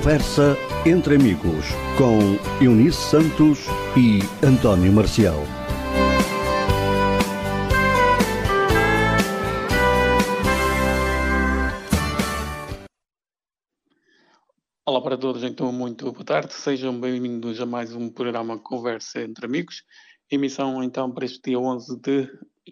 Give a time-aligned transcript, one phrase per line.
[0.00, 1.66] Conversa entre amigos
[1.98, 2.18] com
[2.64, 5.36] Eunice Santos e António Marcial.
[14.86, 19.44] Olá para todos, então muito boa tarde, sejam bem-vindos a mais um programa Conversa entre
[19.44, 19.84] Amigos,
[20.30, 22.26] emissão então para este dia 11 de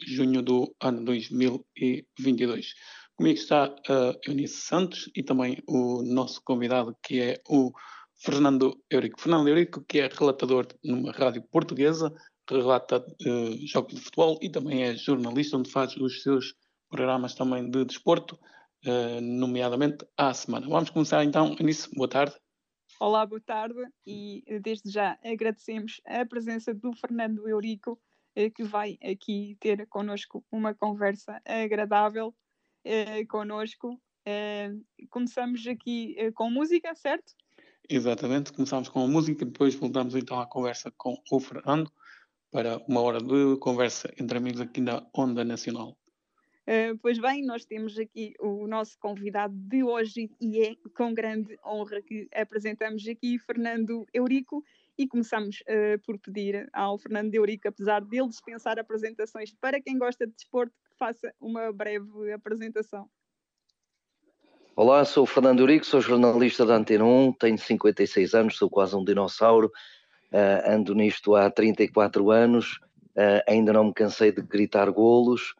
[0.06, 2.72] junho do ano 2022.
[3.18, 7.72] Comigo está a Eunice Santos e também o nosso convidado, que é o
[8.14, 9.20] Fernando Eurico.
[9.20, 12.14] Fernando Eurico, que é relatador numa rádio portuguesa,
[12.48, 16.54] relata uh, jogos de futebol e também é jornalista, onde faz os seus
[16.88, 18.38] programas também de desporto,
[18.86, 20.68] uh, nomeadamente à semana.
[20.68, 22.36] Vamos começar então, Eunice, boa tarde.
[23.00, 28.00] Olá, boa tarde e desde já agradecemos a presença do Fernando Eurico,
[28.36, 32.32] eh, que vai aqui ter connosco uma conversa agradável
[32.88, 34.00] uh, connosco.
[34.26, 37.32] Uh, começamos aqui uh, com música, certo?
[37.88, 41.90] Exatamente, começamos com a música, depois voltamos então à conversa com o Fernando
[42.50, 45.96] para uma hora de conversa entre amigos aqui na Onda Nacional.
[46.68, 51.58] Uh, pois bem, nós temos aqui o nosso convidado de hoje e é com grande
[51.64, 54.62] honra que apresentamos aqui Fernando Eurico
[54.98, 60.26] e começamos uh, por pedir ao Fernando Eurico, apesar dele dispensar apresentações para quem gosta
[60.26, 63.08] de desporto, faça uma breve apresentação.
[64.74, 68.96] Olá, sou o Fernando Eurico, sou jornalista da Antena 1, tenho 56 anos, sou quase
[68.96, 69.70] um dinossauro,
[70.32, 72.80] uh, ando nisto há 34 anos,
[73.16, 75.54] uh, ainda não me cansei de gritar golos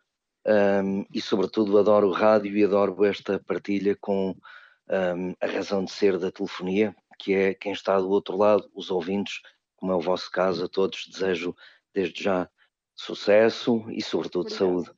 [0.49, 6.19] um, e, sobretudo, adoro rádio e adoro esta partilha com um, a razão de ser
[6.19, 9.41] da telefonia, que é quem está do outro lado, os ouvintes,
[9.77, 11.55] como é o vosso caso, a todos desejo
[11.93, 12.49] desde já
[12.95, 14.59] sucesso e, sobretudo, Obrigada.
[14.59, 14.91] saúde.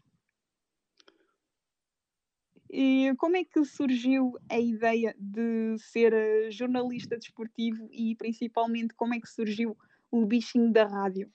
[2.73, 9.13] E como é que surgiu a ideia de ser eh, jornalista desportivo e principalmente como
[9.13, 9.77] é que surgiu
[10.09, 11.33] o bichinho da rádio?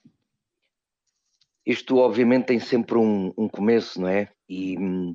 [1.64, 4.32] Isto obviamente tem sempre um, um começo, não é?
[4.48, 5.14] E hum,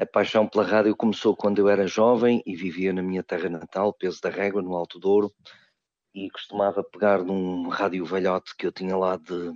[0.00, 3.92] a paixão pela rádio começou quando eu era jovem e vivia na minha terra natal,
[3.92, 5.30] Peso da Régua, no Alto Douro,
[6.14, 9.52] e costumava pegar num rádio velhote que eu tinha lá de,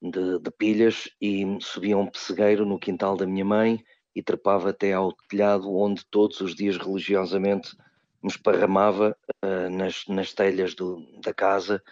[0.00, 3.84] de, de pilhas e subia um pessegueiro no quintal da minha mãe
[4.16, 7.76] e trepava até ao telhado, onde todos os dias religiosamente
[8.22, 11.82] me esparramava uh, nas, nas telhas do, da casa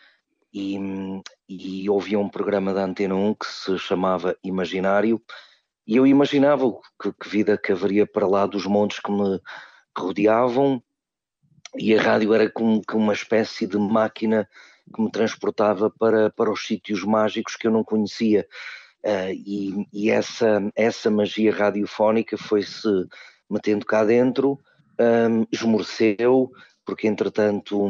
[0.54, 0.78] e,
[1.46, 5.22] e ouvia um programa da Antena 1 que se chamava Imaginário
[5.86, 6.70] e eu imaginava
[7.00, 9.40] que, que vida que haveria para lá dos montes que me
[9.96, 10.82] rodeavam
[11.76, 14.48] e a rádio era como, como uma espécie de máquina
[14.94, 18.46] que me transportava para, para os sítios mágicos que eu não conhecia.
[19.02, 22.88] Uh, e, e essa, essa magia radiofónica foi-se
[23.50, 24.60] metendo cá dentro,
[25.00, 26.52] um, esmoreceu,
[26.84, 27.84] porque entretanto,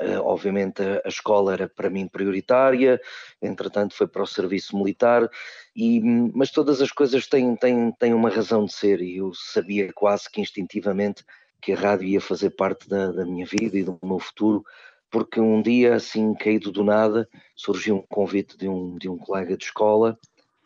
[0.00, 3.00] uh, obviamente, a, escola era para mim prioritária,
[3.40, 5.28] entretanto foi para o serviço militar,
[5.74, 9.32] e, um, mas todas as coisas têm, têm, têm uma razão de ser, e eu
[9.34, 11.24] sabia quase que instintivamente
[11.60, 14.64] que a rádio ia fazer parte da, da minha vida e do meu futuro,
[15.10, 19.56] porque um dia, assim, caído do nada, surgiu um convite de um, de um colega
[19.56, 20.18] de escola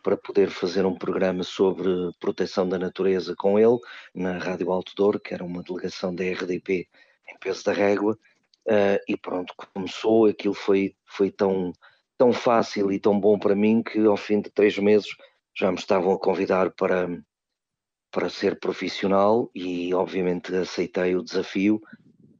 [0.03, 1.89] para poder fazer um programa sobre
[2.19, 3.79] proteção da natureza com ele,
[4.13, 6.89] na Rádio Alto Douro, que era uma delegação da RDP
[7.29, 8.19] em peso da régua,
[8.67, 11.71] uh, e pronto, começou, aquilo foi, foi tão,
[12.17, 15.07] tão fácil e tão bom para mim que ao fim de três meses
[15.57, 17.07] já me estavam a convidar para,
[18.11, 21.81] para ser profissional e obviamente aceitei o desafio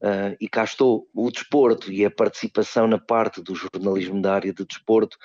[0.03, 1.07] uh, e cá estou.
[1.13, 5.17] O desporto e a participação na parte do jornalismo da área de desporto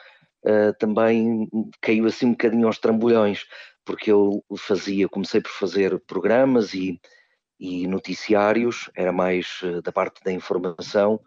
[0.45, 1.49] uh, também
[1.81, 3.45] caiu assim um bocadinho aos trambolhões,
[3.85, 7.01] porque eu fazia, comecei por fazer programas e,
[7.59, 11.21] e noticiários, era mais uh, da parte da informação,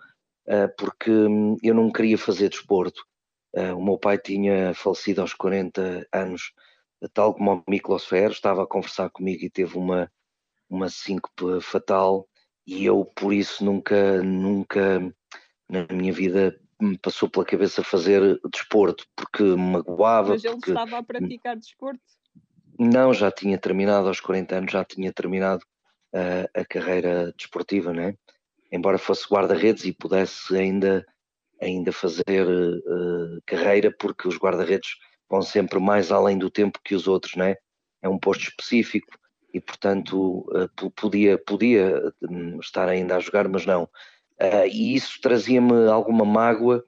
[0.47, 3.05] uh, porque um, eu não queria fazer desporto.
[3.53, 6.53] o meu pai tinha falecido aos 40 anos,
[7.13, 10.09] tal como o Miklos Fer, estava a conversar comigo e teve uma,
[10.69, 12.27] uma síncope fatal,
[12.65, 15.13] e eu por isso nunca, nunca
[15.69, 20.29] na minha vida me passou pela cabeça fazer desporto, porque me magoava.
[20.29, 20.71] Mas ele porque...
[20.71, 22.01] estava a praticar desporto?
[22.79, 25.63] Não, já tinha terminado, aos 40 anos já tinha terminado
[26.13, 28.15] uh, a carreira desportiva, né?
[28.71, 31.05] embora fosse guarda-redes e pudesse ainda,
[31.61, 34.91] ainda fazer uh, carreira, porque os guarda-redes
[35.29, 37.55] vão sempre mais além do tempo que os outros, né?
[38.01, 39.17] é um posto específico
[39.53, 43.89] e portanto uh, podia, podia hum, estar ainda a jogar, mas não,
[44.41, 46.83] Uh, e isso trazia-me alguma mágoa,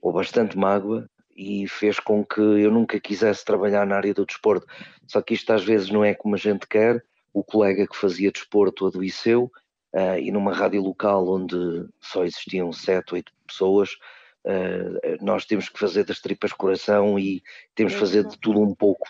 [0.00, 4.64] ou bastante mágoa, e fez com que eu nunca quisesse trabalhar na área do desporto.
[5.08, 7.04] Só que isto às vezes não é como a gente quer.
[7.34, 9.50] O colega que fazia desporto adoeceu,
[9.94, 11.56] uh, e numa rádio local onde
[12.00, 13.90] só existiam sete, oito pessoas,
[14.46, 17.42] uh, nós temos que fazer das tripas coração e
[17.74, 19.06] temos que fazer de tudo um pouco.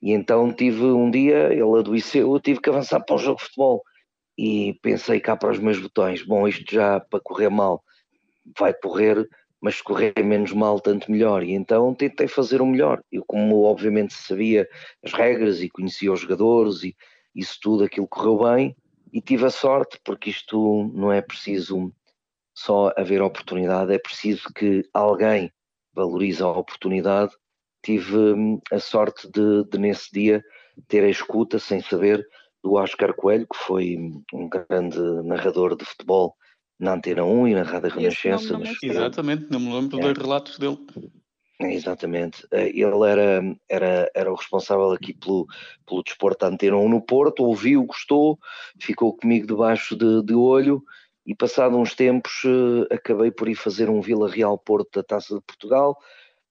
[0.00, 3.44] E então tive um dia, ele adoeceu, eu tive que avançar para um jogo de
[3.44, 3.82] futebol
[4.38, 7.82] e pensei cá para os meus botões, bom, isto já para correr mal
[8.58, 9.26] vai correr,
[9.60, 11.42] mas se correr menos mal, tanto melhor.
[11.42, 13.02] E então tentei fazer o melhor.
[13.10, 14.68] Eu, como obviamente sabia
[15.02, 16.94] as regras e conhecia os jogadores e
[17.34, 18.76] isso tudo, aquilo correu bem
[19.12, 21.92] e tive a sorte, porque isto não é preciso
[22.54, 25.52] só haver oportunidade, é preciso que alguém
[25.94, 27.32] valorize a oportunidade.
[27.82, 30.42] Tive hum, a sorte de, de nesse dia
[30.88, 32.26] ter a escuta, sem saber,
[32.62, 33.96] do Oscar Coelho, que foi
[34.32, 36.34] um grande narrador de futebol
[36.78, 38.58] na Antena 1 e na Rádio Renascença.
[38.58, 40.12] Não Exatamente, não me lembro é.
[40.12, 40.78] dos relatos dele.
[41.60, 42.46] Exatamente.
[42.50, 45.46] Eh, ele era, era, era o responsável aqui pelo,
[45.86, 48.38] pelo desporto da Antena 1 no Porto, ouviu, gostou,
[48.80, 50.82] ficou comigo debaixo de, de olho
[51.26, 55.34] e passado uns tempos eh, acabei por ir fazer um Vila Real Porto da Taça
[55.34, 55.96] de Portugal.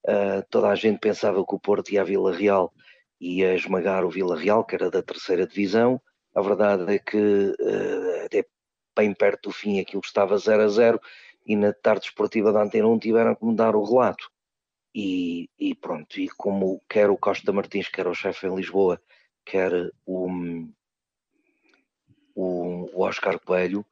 [0.05, 2.73] Uh, toda a gente pensava que o Porto ia a Vila Real
[3.21, 6.01] ia esmagar o Vila Real, que era da terceira divisão.
[6.35, 8.45] A verdade é que uh, até
[8.97, 10.99] bem perto do fim aquilo estava 0 a 0
[11.45, 14.32] e na tarde esportiva da Antena 1 tiveram que mudar o relato.
[14.95, 19.01] E, e, pronto, e como quer o Costa Martins, que era o chefe em Lisboa,
[19.43, 19.71] quer
[20.05, 20.29] o,
[22.35, 23.85] o, o Oscar Coelho,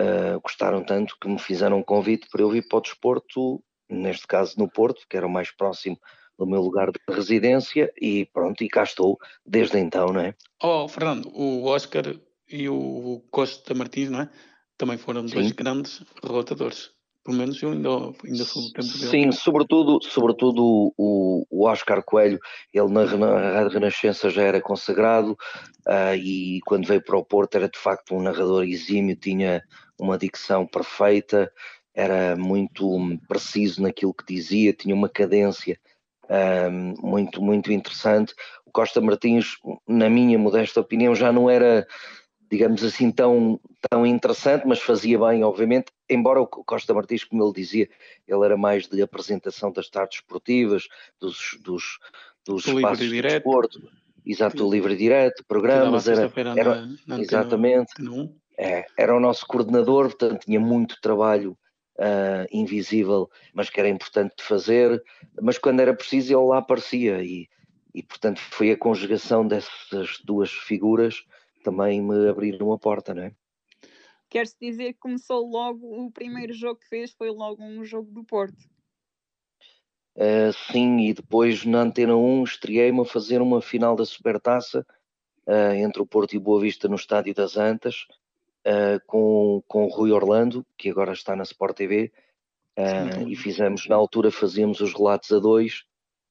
[0.00, 4.26] uh, gostaram tanto que me fizeram um convite para eu vir para o desporto, neste
[4.26, 5.98] caso no Porto, que era o mais próximo
[6.38, 10.34] do meu lugar de residência, e pronto, e cá estou desde então, não é?
[10.62, 12.04] Oh, Fernando, o Oscar
[12.48, 14.30] e o Costa Martins, não é?
[14.76, 15.34] Também foram Sim.
[15.34, 16.90] dois grandes relatadores.
[17.24, 17.88] Pelo menos eu ainda,
[18.22, 19.10] ainda sou do tempo dele.
[19.10, 22.38] Sim, sobretudo, sobretudo o, o Oscar Coelho,
[22.72, 25.32] ele na, na Renascença já era consagrado
[25.88, 29.62] uh, e quando veio para o Porto era de facto um narrador exímio, tinha
[29.98, 31.50] uma dicção perfeita,
[31.94, 32.86] era muito
[33.26, 35.80] preciso naquilo que dizia, tinha uma cadência
[36.24, 38.34] uh, muito, muito interessante.
[38.66, 39.56] O Costa Martins,
[39.88, 41.86] na minha modesta opinião, já não era
[42.54, 43.58] digamos assim, tão,
[43.90, 47.88] tão interessante, mas fazia bem, obviamente, embora o Costa Martins, como ele dizia,
[48.28, 50.86] ele era mais de apresentação das tardes esportivas,
[51.20, 51.98] dos, dos,
[52.46, 53.82] dos espaços de desporto,
[54.24, 57.92] exato, do livre direto, programas, era, era na, na exatamente,
[58.56, 61.58] é, era o nosso coordenador, portanto tinha muito trabalho
[61.98, 65.02] uh, invisível, mas que era importante de fazer,
[65.42, 67.48] mas quando era preciso ele lá aparecia e,
[67.92, 71.24] e portanto foi a conjugação dessas duas figuras
[71.64, 73.34] também me abriram a porta, não é?
[74.28, 78.24] Quer-se dizer que começou logo, o primeiro jogo que fez foi logo um jogo do
[78.24, 78.58] Porto.
[80.16, 84.86] Uh, sim, e depois na Antena 1 estreiei-me a fazer uma final da Supertaça
[85.46, 88.06] uh, entre o Porto e Boa Vista no Estádio das Antas,
[88.66, 92.12] uh, com, com o Rui Orlando, que agora está na Sport TV,
[92.76, 95.84] sim, e fizemos, na altura fazíamos os relatos a dois,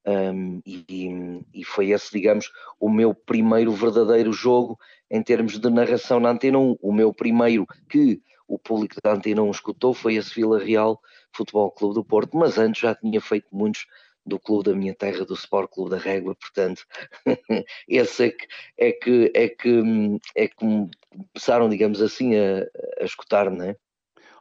[0.05, 4.77] um, e, e, foi esse, digamos, o meu primeiro verdadeiro jogo
[5.13, 6.77] em termos de narração na Antena 1.
[6.81, 10.99] O meu primeiro que o público da Antena 1 escutou foi esse Vila Real
[11.31, 13.85] Futebol Clube do Porto, mas antes já tinha feito muitos
[14.25, 16.83] do clube da minha terra, do Sport Clube da Régua, portanto,
[17.87, 22.65] esse é que, é que, é que, é que começaram, digamos assim, a,
[23.01, 23.75] a escutar, não é?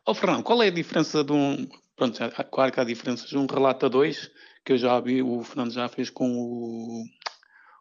[0.07, 2.19] Oh, Fernando, qual é a diferença de um, pronto,
[2.51, 4.31] claro que há diferenças de um relato a dois,
[4.65, 7.05] que eu já vi, o Fernando já fez com o,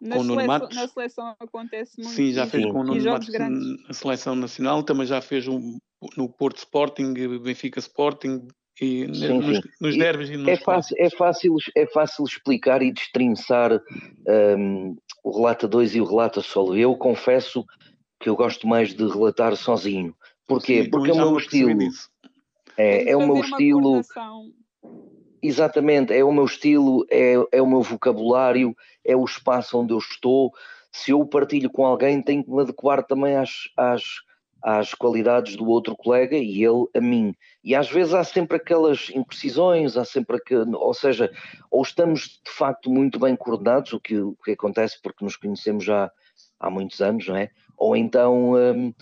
[0.02, 0.76] na, com seleção, Matos.
[0.76, 2.16] na seleção acontece muito.
[2.16, 5.78] Sim, já fez com o Nuno Matos na seleção nacional, também já fez um,
[6.18, 8.48] no Porto Sporting, Benfica Sporting,
[8.82, 9.62] e sim, nos, sim.
[9.80, 13.80] nos derbys e nos é fácil, é fácil É fácil explicar e destrinçar
[14.58, 16.76] um, o relata 2 e o relata solo.
[16.76, 17.64] Eu confesso
[18.20, 20.16] que eu gosto mais de relatar sozinho.
[20.48, 20.84] Porquê?
[20.84, 21.80] Sim, Porque é o meu estilo.
[22.76, 24.02] É, é o meu estilo.
[25.42, 29.98] Exatamente, é o meu estilo, é, é o meu vocabulário, é o espaço onde eu
[29.98, 30.52] estou.
[30.92, 34.04] Se eu partilho com alguém, tenho que me adequar também às, às,
[34.62, 37.34] às qualidades do outro colega e ele a mim.
[37.64, 41.32] E às vezes há sempre aquelas imprecisões, há sempre aquele, ou seja,
[41.72, 45.84] ou estamos de facto muito bem coordenados, o que, o que acontece porque nos conhecemos
[45.84, 46.12] já
[46.60, 47.50] há muitos anos, não é?
[47.76, 48.94] Ou então hum,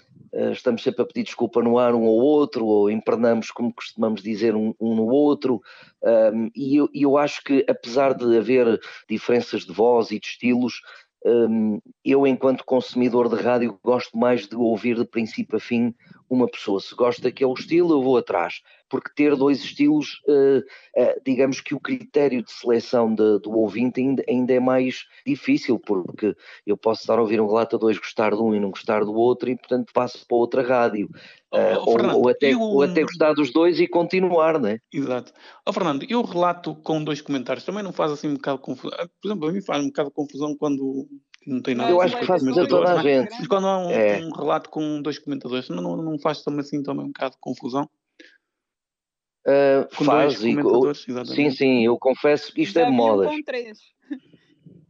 [0.51, 4.55] estamos sempre a pedir desculpa no ar um ao outro, ou empernamos, como costumamos dizer,
[4.55, 5.61] um, um no outro,
[6.03, 10.81] um, e eu, eu, acho que apesar de haver diferenças de voz e de estilos,
[11.25, 15.93] um, eu enquanto consumidor de rádio gosto mais de ouvir de princípio a fim
[16.29, 21.21] uma pessoa, se gosta daquele estilo eu vou atrás, porque ter dois estilos, uh, uh,
[21.25, 26.35] digamos que o critério de seleção de, do ouvinte ainda, ainda, é mais difícil, porque
[26.65, 29.05] eu posso estar a ouvir um relato a dois, gostar de um e não gostar
[29.05, 31.09] do outro, e portanto passo para outra rádio.
[31.53, 32.61] Uh, oh, Fernando, ou, ou, até, eu...
[32.61, 34.79] ou até gostar dos dois e continuar, não é?
[34.91, 35.33] Exato.
[35.65, 38.97] Oh, Fernando, eu relato com dois comentários, também não faz assim um bocado de confusão.
[39.21, 41.07] Por exemplo, a mim faz um bocado de confusão quando
[41.47, 43.31] não tem nada Eu acho que faz a toda a gente.
[43.31, 44.23] Mas quando há um, é.
[44.23, 47.41] um, relato com dois comentadores, não, não, não faz também assim também um bocado de
[47.41, 47.89] confusão?
[49.47, 50.55] Uh, faz, e,
[51.25, 53.27] sim, sim, eu confesso que isto Já é de modas.
[53.27, 53.79] Com três.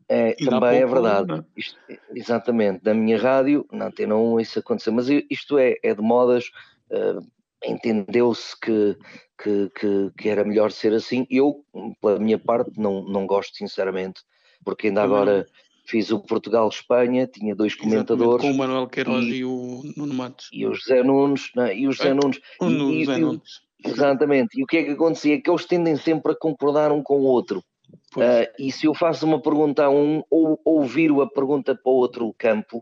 [0.09, 1.33] É, também é verdade.
[1.33, 1.43] É?
[1.55, 1.77] Isto,
[2.15, 6.45] exatamente, na minha rádio, na Antena 1, isso aconteceu, mas isto é, é de modas,
[6.89, 7.23] uh,
[7.63, 8.97] entendeu-se que,
[9.41, 11.27] que, que, que, era melhor ser assim.
[11.29, 11.63] Eu,
[12.01, 14.21] pela minha parte, não, não gosto, sinceramente,
[14.65, 15.45] porque ainda agora
[15.89, 18.45] fiz o Portugal-Espanha, tinha dois comentadores.
[18.45, 20.49] Com o Manuel Queiroz e, e o Nuno Matos.
[20.53, 22.39] E o José Nunes, não, e o José é, Nunes.
[22.61, 23.61] O e, José e, Nunes.
[23.83, 24.59] Exatamente.
[24.59, 25.35] E o que é que acontecia?
[25.35, 27.63] É que eles tendem sempre a concordar um com o outro.
[28.15, 31.91] Uh, e se eu faço uma pergunta a um, ou, ou viro a pergunta para
[31.91, 32.79] o outro campo,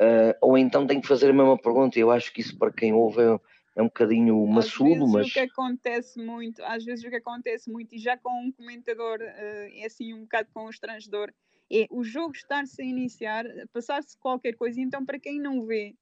[0.00, 1.98] uh, ou então tenho que fazer a mesma pergunta.
[1.98, 3.40] Eu acho que isso para quem ouve é,
[3.76, 5.28] é um bocadinho maçudo, mas.
[5.28, 9.20] O que acontece muito, às vezes o que acontece muito, e já com um comentador,
[9.20, 11.32] uh, é assim um bocado com estrangedor,
[11.72, 15.94] é o jogo estar-se a iniciar, passar-se qualquer coisa, então para quem não vê,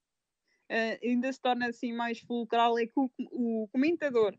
[0.69, 4.35] uh, ainda se torna assim mais fulcral, é que o, o, comentador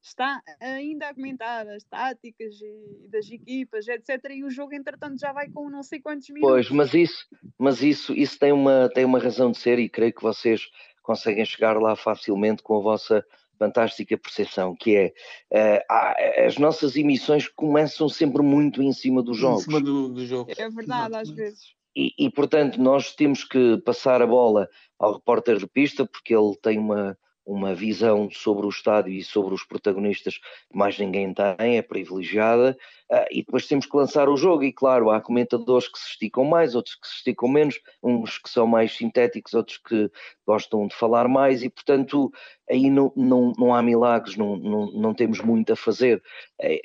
[0.00, 4.30] está ainda a comentar as táticas e, das equipas, etc.
[4.30, 6.48] E o jogo, entretanto, já vai com não sei quantos minutos.
[6.48, 7.26] Pois, mas isso,
[7.58, 10.62] mas isso, isso tem, uma, tem uma razão de ser e creio que vocês
[11.02, 13.24] conseguem chegar lá facilmente com a vossa
[13.58, 15.12] fantástica percepção, que é
[15.52, 19.62] uh, as nossas emissões começam sempre muito em cima dos jogos.
[19.62, 20.50] Em cima do, do jogo.
[20.56, 21.76] É verdade, às vezes.
[21.96, 26.54] E, e, portanto, nós temos que passar a bola ao repórter de pista, porque ele
[26.62, 31.78] tem uma, uma visão sobre o estádio e sobre os protagonistas que mais ninguém tem,
[31.78, 32.76] é privilegiada,
[33.10, 36.44] uh, e depois temos que lançar o jogo, e claro, há comentadores que se esticam
[36.44, 40.10] mais, outros que se esticam menos, uns que são mais sintéticos, outros que
[40.46, 42.30] gostam de falar mais, e portanto
[42.68, 46.22] aí não, não, não há milagres, não, não, não temos muito a fazer.
[46.60, 46.80] É,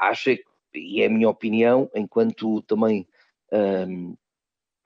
[0.00, 0.30] acho,
[0.74, 3.06] e é a minha opinião, enquanto também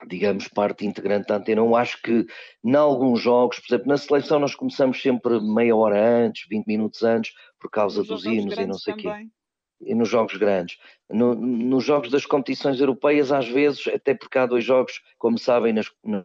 [0.07, 1.61] digamos, parte integrante da antena.
[1.61, 2.25] Eu acho que,
[2.63, 7.03] em alguns jogos, por exemplo, na seleção nós começamos sempre meia hora antes, 20 minutos
[7.03, 9.09] antes, por causa dos hinos e não sei o quê.
[9.83, 10.77] E nos jogos grandes.
[11.09, 15.73] No, nos jogos das competições europeias, às vezes, até porque há dois jogos, como sabem,
[15.73, 16.21] nas, na,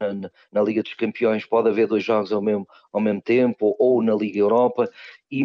[0.53, 4.15] na, Liga dos Campeões pode haver dois jogos ao mesmo, ao mesmo tempo, ou na
[4.15, 4.91] Liga Europa,
[5.31, 5.43] e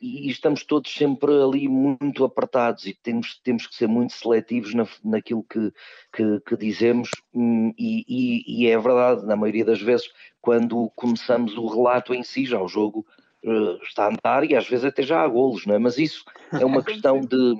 [0.00, 4.86] e estamos todos sempre ali muito apertados e temos, temos que ser muito seletivos na,
[5.04, 5.72] naquilo que,
[6.12, 11.56] que, que dizemos hum, e, e, e, é verdade, na maioria das vezes, quando começamos
[11.56, 13.06] o relato em si, já o jogo
[13.44, 15.78] uh, está a andar e às vezes até já há golos, não é?
[15.78, 17.56] Mas isso é uma questão de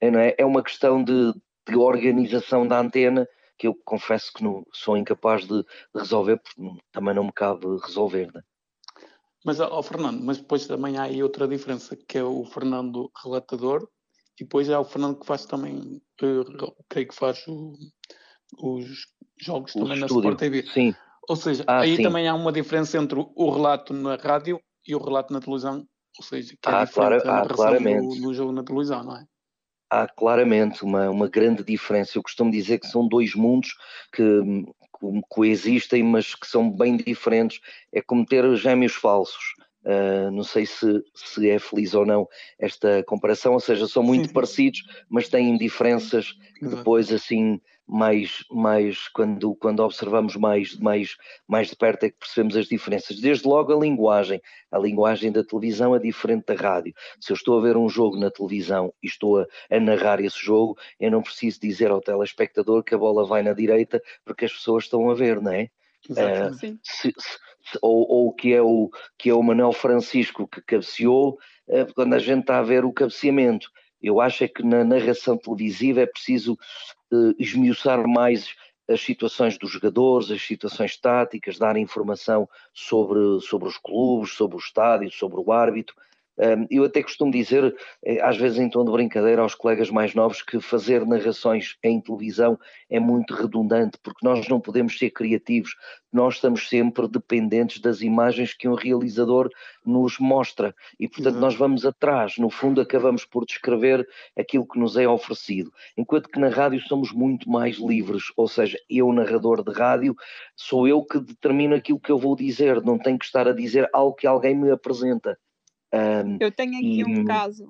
[0.00, 0.34] é, não é?
[0.38, 1.34] é uma questão de,
[1.68, 6.80] de organização da antena que eu confesso que não sou incapaz de, de resolver, porque
[6.90, 8.53] também não me cabe resolver, não é?
[9.44, 13.86] Mas, ó, Fernando, mas depois também há aí outra diferença, que é o Fernando relatador,
[14.40, 17.74] e depois há o Fernando que faz também, uh, creio que faz o,
[18.58, 19.06] os
[19.38, 20.16] jogos o também estúdio.
[20.16, 20.62] na Sport TV.
[20.62, 20.94] Sim.
[21.28, 22.02] Ou seja, ah, aí sim.
[22.02, 25.86] também há uma diferença entre o relato na rádio e o relato na televisão,
[26.18, 28.20] ou seja, que é ah, diferente claro, a ah, claramente.
[28.20, 29.26] Do, do jogo na televisão, não é?
[29.90, 32.18] há claramente uma, uma grande diferença.
[32.18, 33.74] Eu costumo dizer que são dois mundos
[34.12, 34.22] que,
[35.28, 37.60] coexistem, mas que são bem diferentes.
[37.92, 39.54] É como ter gêmeos falsos.
[39.84, 42.26] Uh, não sei se, se é feliz ou não
[42.58, 49.54] esta comparação, ou seja, são muito parecidos, mas têm diferenças depois assim mais, mais quando,
[49.56, 53.20] quando observamos mais, mais, mais de perto é que percebemos as diferenças.
[53.20, 54.40] Desde logo a linguagem.
[54.70, 56.94] A linguagem da televisão é diferente da rádio.
[57.20, 60.38] Se eu estou a ver um jogo na televisão e estou a, a narrar esse
[60.38, 64.52] jogo, eu não preciso dizer ao telespectador que a bola vai na direita porque as
[64.52, 65.68] pessoas estão a ver, não é?
[66.10, 67.38] Uh, se, se,
[67.80, 71.38] ou, ou que é o que é o Manuel Francisco que cabeceou
[71.68, 73.70] uh, quando a gente está a ver o cabeceamento.
[74.02, 76.58] Eu acho é que na narração televisiva é preciso
[77.38, 78.54] esmiuçar mais
[78.88, 84.58] as situações dos jogadores, as situações táticas, dar informação sobre, sobre os clubes, sobre o
[84.58, 85.96] estádio, sobre o árbitro,
[86.70, 87.74] eu até costumo dizer,
[88.04, 92.00] eh, às vezes em tom de brincadeira, aos colegas mais novos, que fazer narrações em
[92.00, 92.58] televisão
[92.90, 95.76] é muito redundante, porque nós não podemos ser criativos,
[96.12, 99.48] nós estamos sempre dependentes das imagens que um realizador
[99.84, 101.40] nos mostra e, portanto, uhum.
[101.40, 105.72] nós vamos atrás, no fundo, acabamos por descrever aquilo que nos é oferecido.
[105.96, 110.16] Enquanto que na rádio somos muito mais livres, ou seja, eu, narrador de rádio,
[110.56, 113.88] sou eu que determino aquilo que eu vou dizer, não tenho que estar a dizer
[113.92, 115.38] algo que alguém me apresenta.
[115.94, 117.04] Um, Eu tenho aqui e...
[117.04, 117.66] um caso.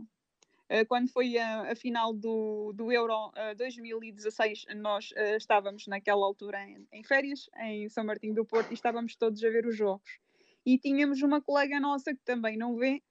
[0.71, 6.25] Uh, quando foi a, a, final do, do Euro uh, 2016, nós uh, estávamos naquela
[6.25, 9.77] altura em, em, férias, em São Martinho do Porto, e estávamos todos a ver os
[9.77, 10.19] jogos.
[10.65, 13.03] E tínhamos uma colega nossa que também não vê,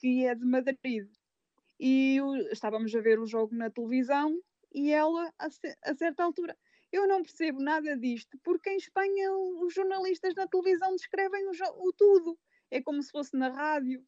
[0.00, 1.08] que é de Madrid.
[1.78, 2.18] E
[2.50, 4.36] estávamos a ver o jogo na televisão
[4.74, 5.46] e ela, a,
[5.84, 6.56] a certa altura,
[6.90, 11.52] eu não percebo nada disto, porque em Espanha os jornalistas na televisão descrevem o,
[11.86, 12.38] o tudo.
[12.70, 14.02] É como se fosse na rádio.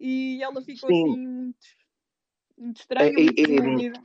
[0.00, 1.02] E ela ficou Sim.
[1.02, 1.58] assim muito,
[2.56, 3.12] muito estranha,
[3.62, 4.00] muito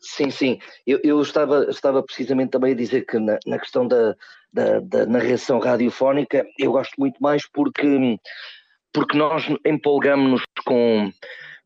[0.00, 0.58] Sim, sim.
[0.86, 4.16] Eu, eu, estava, estava precisamente também a dizer que na, na questão da,
[4.50, 8.18] da, da, narração radiofónica eu gosto muito mais porque,
[8.94, 11.12] porque nós empolgamos-nos com,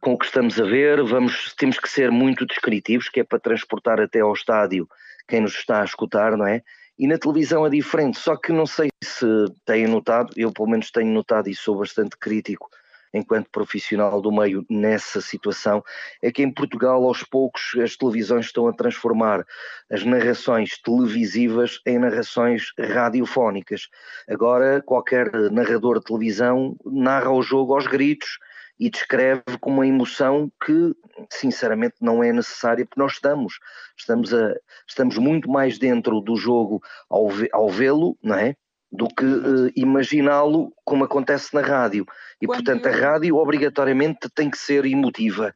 [0.00, 3.38] com o que estamos a ver, vamos, temos que ser muito descritivos, que é para
[3.38, 4.88] transportar até ao estádio
[5.28, 6.60] quem nos está a escutar, não é?
[6.98, 9.26] E na televisão é diferente, só que não sei se
[9.64, 12.68] têm notado, eu pelo menos tenho notado e sou bastante crítico
[13.14, 15.82] enquanto profissional do meio nessa situação,
[16.20, 19.46] é que em Portugal aos poucos as televisões estão a transformar
[19.90, 23.88] as narrações televisivas em narrações radiofónicas.
[24.28, 28.38] Agora qualquer narrador de televisão narra o jogo aos gritos,
[28.78, 30.94] e descreve com uma emoção que,
[31.30, 33.58] sinceramente, não é necessária, porque nós estamos,
[33.96, 34.54] estamos, a,
[34.88, 38.56] estamos muito mais dentro do jogo ao, ao vê-lo, não é?
[38.96, 42.06] Do que uh, imaginá-lo como acontece na rádio.
[42.40, 42.92] E, Quando portanto, eu...
[42.92, 45.52] a rádio obrigatoriamente tem que ser emotiva.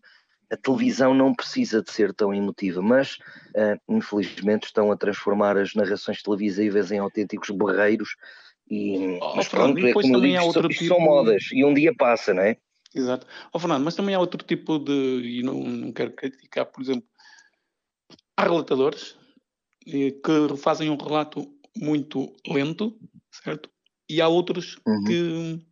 [0.50, 3.16] A televisão não precisa de ser tão emotiva, mas
[3.54, 8.16] uh, infelizmente estão a transformar as narrações televisivas em autênticos berreiros
[8.70, 10.84] e oh, mas pronto, é como também digo, há outro tipo...
[10.84, 12.56] são modas e um dia passa, não é?
[12.94, 13.26] Exato.
[13.52, 14.92] Oh, Fernando, mas também há outro tipo de.
[14.92, 17.04] E não, não quero criticar, por exemplo,
[18.36, 19.16] há relatadores
[19.86, 22.98] eh, que fazem um relato muito lento,
[23.42, 23.70] certo?
[24.08, 25.04] E há outros uhum.
[25.04, 25.66] que,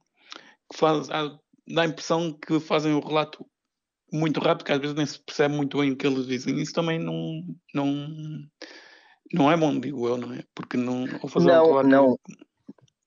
[0.70, 3.46] que faz, há, dá a impressão que fazem o relato
[4.12, 6.60] muito rápido, que às vezes nem se percebe muito bem o que eles dizem.
[6.60, 7.42] Isso também não,
[7.74, 8.08] não,
[9.32, 10.44] não é bom, digo eu, não é?
[10.54, 11.06] Porque não.
[11.36, 12.18] Não, um não.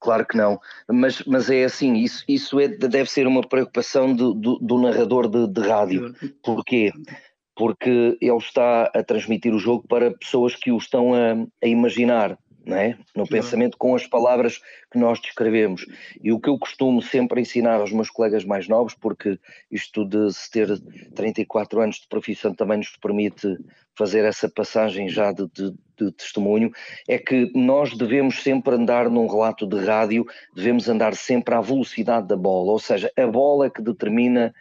[0.01, 0.57] Claro que não,
[0.89, 5.27] mas, mas é assim, isso, isso é, deve ser uma preocupação do, do, do narrador
[5.27, 6.15] de, de rádio.
[6.41, 6.89] Porquê?
[7.53, 12.39] Porque ele está a transmitir o jogo para pessoas que o estão a, a imaginar
[12.67, 12.95] é?
[13.15, 15.85] no pensamento com as palavras que nós descrevemos.
[16.21, 19.39] E o que eu costumo sempre ensinar aos meus colegas mais novos, porque
[19.71, 20.67] isto de se ter
[21.15, 23.57] 34 anos de profissão também nos permite
[23.97, 26.71] fazer essa passagem já de, de, de testemunho,
[27.07, 32.27] é que nós devemos sempre andar num relato de rádio, devemos andar sempre à velocidade
[32.27, 34.53] da bola, ou seja, a bola é que determina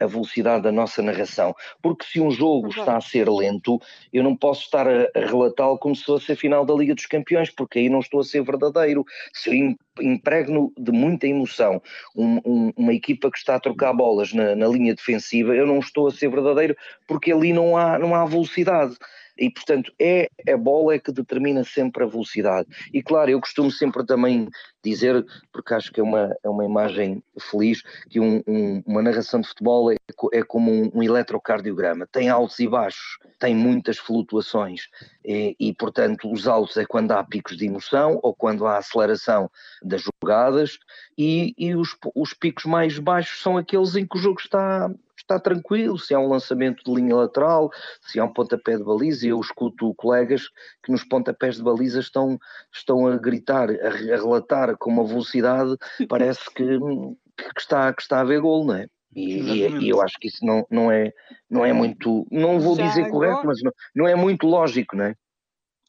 [0.00, 1.54] a velocidade da nossa narração.
[1.82, 3.80] Porque se um jogo está a ser lento,
[4.12, 7.06] eu não posso estar a, a relatá-lo como se fosse a final da Liga dos
[7.06, 9.04] Campeões, porque aí não estou a ser verdadeiro.
[9.32, 11.82] Se eu impregno de muita emoção
[12.16, 15.78] um, um, uma equipa que está a trocar bolas na, na linha defensiva, eu não
[15.78, 18.96] estou a ser verdadeiro, porque ali não há, não há velocidade
[19.38, 22.68] e portanto é a bola que determina sempre a velocidade.
[22.92, 24.48] E claro, eu costumo sempre também
[24.82, 29.40] dizer, porque acho que é uma, é uma imagem feliz, que um, um, uma narração
[29.40, 29.96] de futebol é,
[30.32, 34.88] é como um, um, eletrocardiograma, tem altos e baixos, tem muitas flutuações.
[35.24, 39.50] E, e, portanto os altos é quando há picos de emoção ou quando há aceleração
[39.82, 40.78] das jogadas.
[41.16, 44.90] E, e os, os picos mais baixos são aqueles em que o jogo está
[45.28, 49.26] está tranquilo, se há um lançamento de linha lateral, se há um pontapé de baliza,
[49.26, 50.48] eu escuto colegas
[50.82, 52.38] que nos pontapés de baliza estão,
[52.72, 55.76] estão a gritar, a, a relatar com uma velocidade,
[56.08, 58.88] parece que, que, está, que está a haver gol, não é?
[59.14, 61.12] E, e, eu acho que isso não, não, é,
[61.50, 64.96] não é muito, não vou Já dizer agora, correto, mas não, não é muito lógico,
[64.96, 65.14] não é?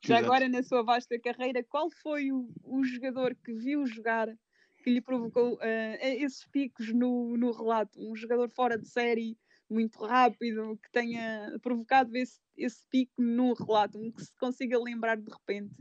[0.04, 0.26] Já Exato.
[0.26, 4.30] agora, na sua vasta carreira, qual foi o, o jogador que viu jogar
[4.90, 8.00] que lhe provocou uh, esses picos no, no relato.
[8.00, 9.38] Um jogador fora de série,
[9.70, 15.18] muito rápido, que tenha provocado esse, esse pico no relato, um que se consiga lembrar
[15.18, 15.72] de repente.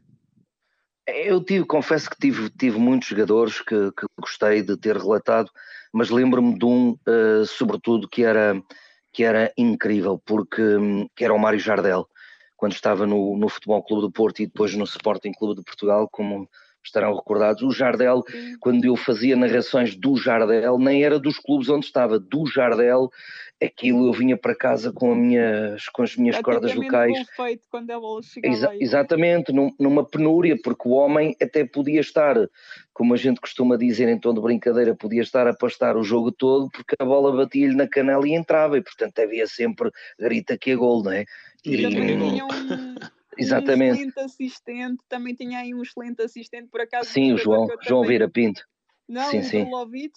[1.06, 5.50] Eu tive, confesso que tive, tive muitos jogadores que, que gostei de ter relatado,
[5.90, 8.62] mas lembro-me de um, uh, sobretudo, que era,
[9.10, 12.06] que era incrível, porque um, que era o Mário Jardel,
[12.58, 16.06] quando estava no, no Futebol Clube do Porto e depois no Sporting Clube de Portugal,
[16.12, 16.46] como
[16.88, 18.22] estarão recordados, o Jardel,
[18.60, 23.10] quando eu fazia narrações do Jardel, nem era dos clubes onde estava, do Jardel,
[23.62, 27.12] aquilo eu vinha para casa com, minhas, com as minhas cordas vocais.
[27.36, 28.78] Feito quando a bola Exa aí.
[28.80, 32.36] exatamente, num, numa penúria, porque o homem até podia estar,
[32.92, 36.30] como a gente costuma dizer em tom de brincadeira, podia estar a pastar o jogo
[36.30, 40.70] todo, porque a bola batia-lhe na canela e entrava, e portanto havia sempre grita que
[40.70, 41.24] é gol, não é?
[41.64, 42.94] E, e tinha um,
[43.38, 43.90] Exatamente.
[43.90, 47.08] um excelente assistente, também tinha aí um excelente assistente, por acaso.
[47.08, 48.62] Sim, o João, João Vieira Pinto.
[49.08, 49.64] Não, sim, o sim.
[49.64, 50.12] Lovic.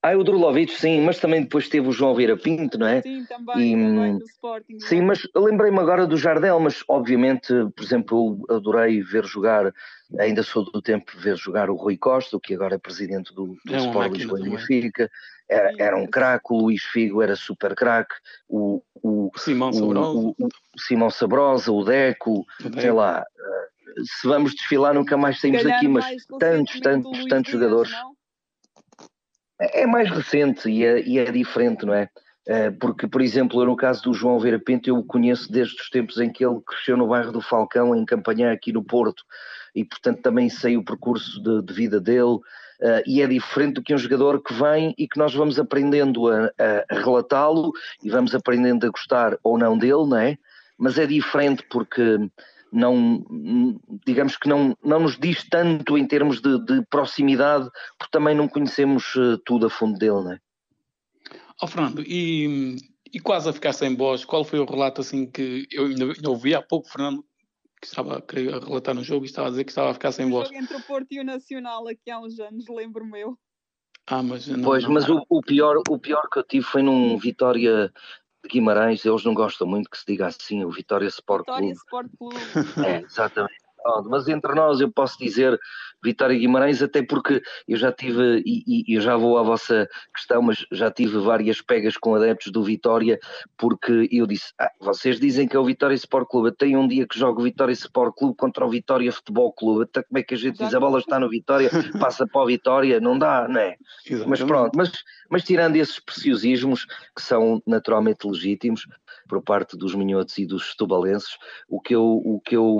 [0.00, 3.02] Ah, o Drulovic, sim, mas também depois teve o João Vieira Pinto, não é?
[3.02, 4.78] Sim, também, e, também do Sporting.
[4.78, 9.74] Sim, mas lembrei-me agora do Jardel, mas obviamente, por exemplo, eu adorei ver jogar,
[10.20, 13.74] ainda sou do tempo ver jogar o Rui Costa, que agora é presidente do, do
[13.74, 15.10] é Sport Lisboa e Benfica.
[15.50, 18.14] Era, era, um craque, o Luís Figo era super craque,
[18.46, 22.80] o, o, Simão Sabrosa, o, o, Simão Sabrosa, o Deco, o Deco.
[22.80, 23.68] sei lá, eh,
[24.04, 26.04] se vamos desfilar nunca mais saímos daqui, mas
[26.38, 27.90] tantos, tantos, tantos jogadores.
[27.92, 28.18] Não?
[29.60, 32.08] É, é mais recente e é, e é diferente, não é?
[32.46, 32.70] é?
[32.70, 36.18] Porque, por exemplo, no caso do João Vera Pinto, eu o conheço desde os tempos
[36.18, 39.22] em que ele cresceu no bairro do Falcão, em campanha aqui no Porto,
[39.74, 42.38] e portanto também sei o percurso de, de vida dele,
[42.80, 46.28] Uh, e é diferente do que um jogador que vem e que nós vamos aprendendo
[46.28, 47.72] a, a, relatá-lo
[48.04, 50.38] e vamos aprendendo a gostar ou não dele, não é?
[50.78, 52.30] Mas é diferente porque
[52.72, 53.24] não,
[54.06, 58.46] digamos que não, não nos diz tanto em termos de, de proximidade, porque também não
[58.46, 60.38] conhecemos eh, tudo a fundo dele, não é?
[61.60, 62.76] Oh, Fernando, e,
[63.12, 66.54] e quase a ficar sem voz, qual foi o relato assim que eu ainda ouvi
[66.54, 67.24] há pouco, Fernando,
[67.80, 70.12] que estava a querer relatar no jogo e estava a dizer que estava a ficar
[70.12, 70.48] sem o voz.
[70.48, 73.38] jogo entre o Porto e o Nacional aqui há uns anos, lembro-me eu.
[74.06, 76.82] Ah, mas não, pois, não, mas O, o, pior, o pior que eu tive foi
[76.82, 77.92] num Vitória
[78.42, 82.10] de Guimarães, eles não gostam muito que se diga assim, o Vitória Sport Vitória Sport
[82.18, 82.36] Clube.
[82.86, 83.67] É, exatamente.
[84.08, 85.58] Mas entre nós eu posso dizer
[86.02, 90.42] Vitória Guimarães, até porque eu já tive, e, e eu já vou à vossa questão,
[90.42, 93.18] mas já tive várias pegas com adeptos do Vitória,
[93.56, 97.06] porque eu disse, ah, vocês dizem que é o Vitória Sport Clube, tem um dia
[97.06, 100.34] que jogo o Vitória Sport Clube contra o Vitória Futebol Clube, até como é que
[100.34, 101.68] a gente diz, a bola está no Vitória,
[102.00, 103.76] passa para o Vitória, não dá, não é?
[104.26, 104.92] Mas pronto, mas,
[105.28, 108.86] mas tirando esses preciosismos, que são naturalmente legítimos,
[109.28, 111.36] por parte dos minhotos e dos tubalenses,
[111.68, 112.78] o que eu, o que eu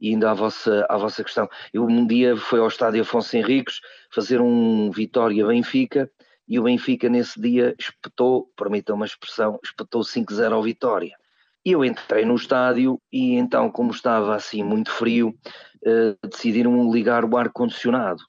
[0.00, 3.80] indo à vossa, à vossa questão, eu um dia foi ao estádio Afonso Henriques
[4.10, 6.10] fazer um Vitória-Benfica
[6.46, 11.14] e o Benfica nesse dia espetou, permitam uma expressão, espetou 5-0 ao Vitória.
[11.64, 15.34] E eu entrei no estádio e então, como estava assim muito frio,
[15.84, 18.22] eh, decidiram ligar o ar-condicionado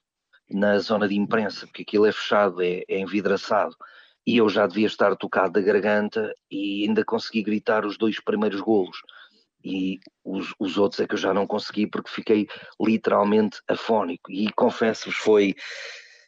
[0.50, 3.74] na zona de imprensa, porque aquilo é fechado, é, é envidraçado
[4.30, 8.60] e eu já devia estar tocado da garganta e ainda consegui gritar os dois primeiros
[8.60, 8.98] golos.
[9.64, 12.46] E os, os outros é que eu já não consegui porque fiquei
[12.80, 14.30] literalmente afónico.
[14.30, 15.56] E confesso-vos, foi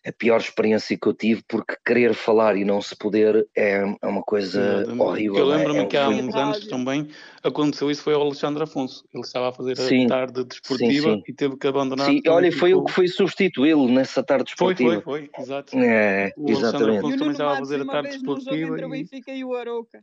[0.04, 4.06] a pior experiência que eu tive, porque querer falar e não se poder é, é
[4.06, 5.38] uma coisa horrível.
[5.38, 7.08] Eu lembro-me é, que há uns anos também
[7.42, 9.04] aconteceu isso, foi ao Alexandre Afonso.
[9.14, 11.22] Ele estava a fazer sim, a tarde desportiva sim, sim.
[11.28, 12.06] e teve que abandonar.
[12.06, 15.00] Sim, olha, foi o que foi substituí-lo nessa tarde desportiva.
[15.02, 15.78] Foi, foi, foi, exato.
[15.78, 16.98] É, o exatamente.
[16.98, 18.72] Afonso também estava a fazer a tarde desportiva.
[18.72, 20.02] Entre o Benfica e o Arouca.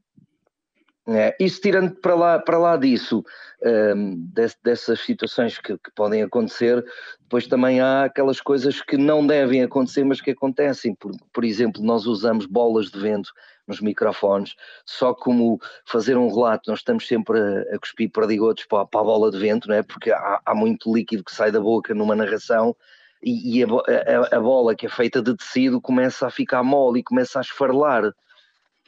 [1.11, 3.23] É, isso tirando para lá, para lá disso,
[3.95, 4.29] um,
[4.63, 6.85] dessas situações que, que, podem acontecer,
[7.21, 10.93] depois também há aquelas coisas que não devem acontecer, mas que acontecem.
[10.93, 13.31] Por, por exemplo, nós usamos bolas de vento
[13.67, 18.85] nos microfones, só como fazer um relato, nós estamos sempre a, a cuspir perdigotos para,
[18.85, 19.83] para, a bola de vento, não é?
[19.83, 22.75] porque há, há, muito líquido que sai da boca numa narração.
[23.21, 27.39] E, a, a, bola que é feita de tecido começa a ficar mole e começa
[27.39, 28.13] a esfarelar.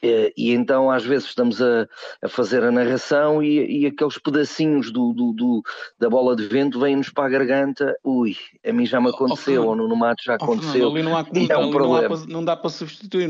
[0.04, 1.88] Eh, e então às vezes estamos a,
[2.24, 5.64] a fazer a narração e, e aqueles pedacinhos do, do, do,
[6.00, 7.96] da bola de vento vêm-nos para a garganta.
[8.04, 8.36] Ui,
[8.66, 10.88] a mim já me aconteceu, oh, ou no, no mato já aconteceu.
[10.88, 12.10] Oh, ali não, há, é um problema.
[12.10, 13.30] Não, há, não, dá para substituir.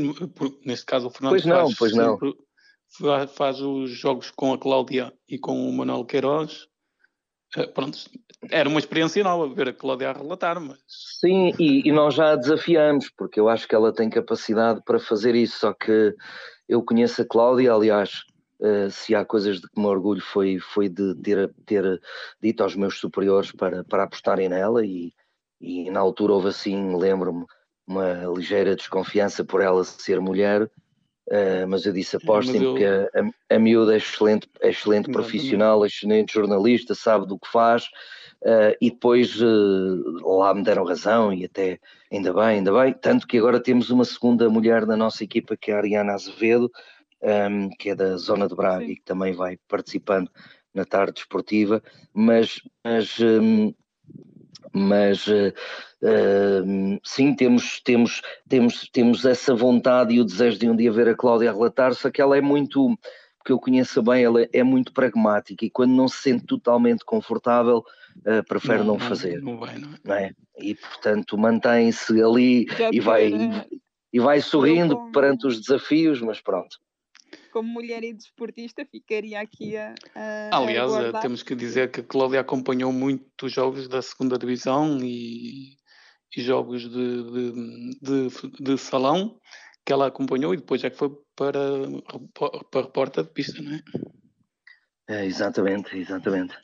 [0.64, 2.18] Neste caso, o Fernando pois não, pois não.
[3.28, 6.68] faz os jogos com a Cláudia e com o Manuel Queiroz.
[7.54, 7.98] Eh, pronto,
[8.50, 10.78] era uma experiência nova ver a Cláudia a relatar, mas...
[11.20, 14.98] Sim, e, e, nós já a desafiamos, porque eu acho que ela tem capacidade para
[14.98, 16.14] fazer isso, só que
[16.72, 18.24] eu conheço a Cláudia, aliás,
[18.60, 22.00] uh, se há coisas de que me orgulho foi, foi de ter, ter
[22.42, 25.12] dito aos meus superiores para, para apostarem nela e,
[25.60, 27.44] e na altura houve assim, lembro-me,
[27.86, 32.70] uma ligeira desconfiança por ela ser mulher, uh, mas eu disse apostem eu...
[32.70, 37.38] porque a, a, a miúda é excelente, é excelente profissional, é excelente jornalista, sabe do
[37.38, 37.84] que faz
[38.42, 41.78] Uh, e depois uh, lá me deram razão e até
[42.10, 45.70] ainda bem, ainda bem, tanto que agora temos uma segunda mulher na nossa equipa que
[45.70, 46.68] é a Ariana Azevedo,
[47.22, 48.90] um, que é da zona de Braga Sim.
[48.90, 50.28] e que também vai participando
[50.74, 53.72] na tarde esportiva, mas, mas, um,
[54.72, 55.52] mas uh,
[56.02, 61.08] uh, sim, temos, temos, temos, temos essa vontade e o desejo de um dia ver
[61.08, 62.98] a Cláudia relatar, só que ela é muito,
[63.38, 67.84] porque eu conheço bem, ela é muito pragmática e quando não se sente totalmente confortável,
[68.18, 69.42] uh, prefere não, não, fazer.
[69.42, 69.98] Não vai, não é?
[70.04, 70.32] Não é?
[70.58, 73.30] E portanto mantém-se ali e vai,
[74.12, 75.12] e vai sorrindo como...
[75.12, 76.78] perante os desafios, mas pronto.
[77.52, 79.94] Como mulher e desportista, ficaria aqui a.
[80.14, 84.98] a Aliás, a temos que dizer que a Cláudia acompanhou muito jogos da segunda Divisão
[85.02, 85.76] e,
[86.34, 89.38] e jogos de, de, de, de salão
[89.84, 91.60] que ela acompanhou e depois é que foi para,
[92.70, 93.82] para repórter de pista, não é?
[95.08, 96.56] É, exatamente, exatamente.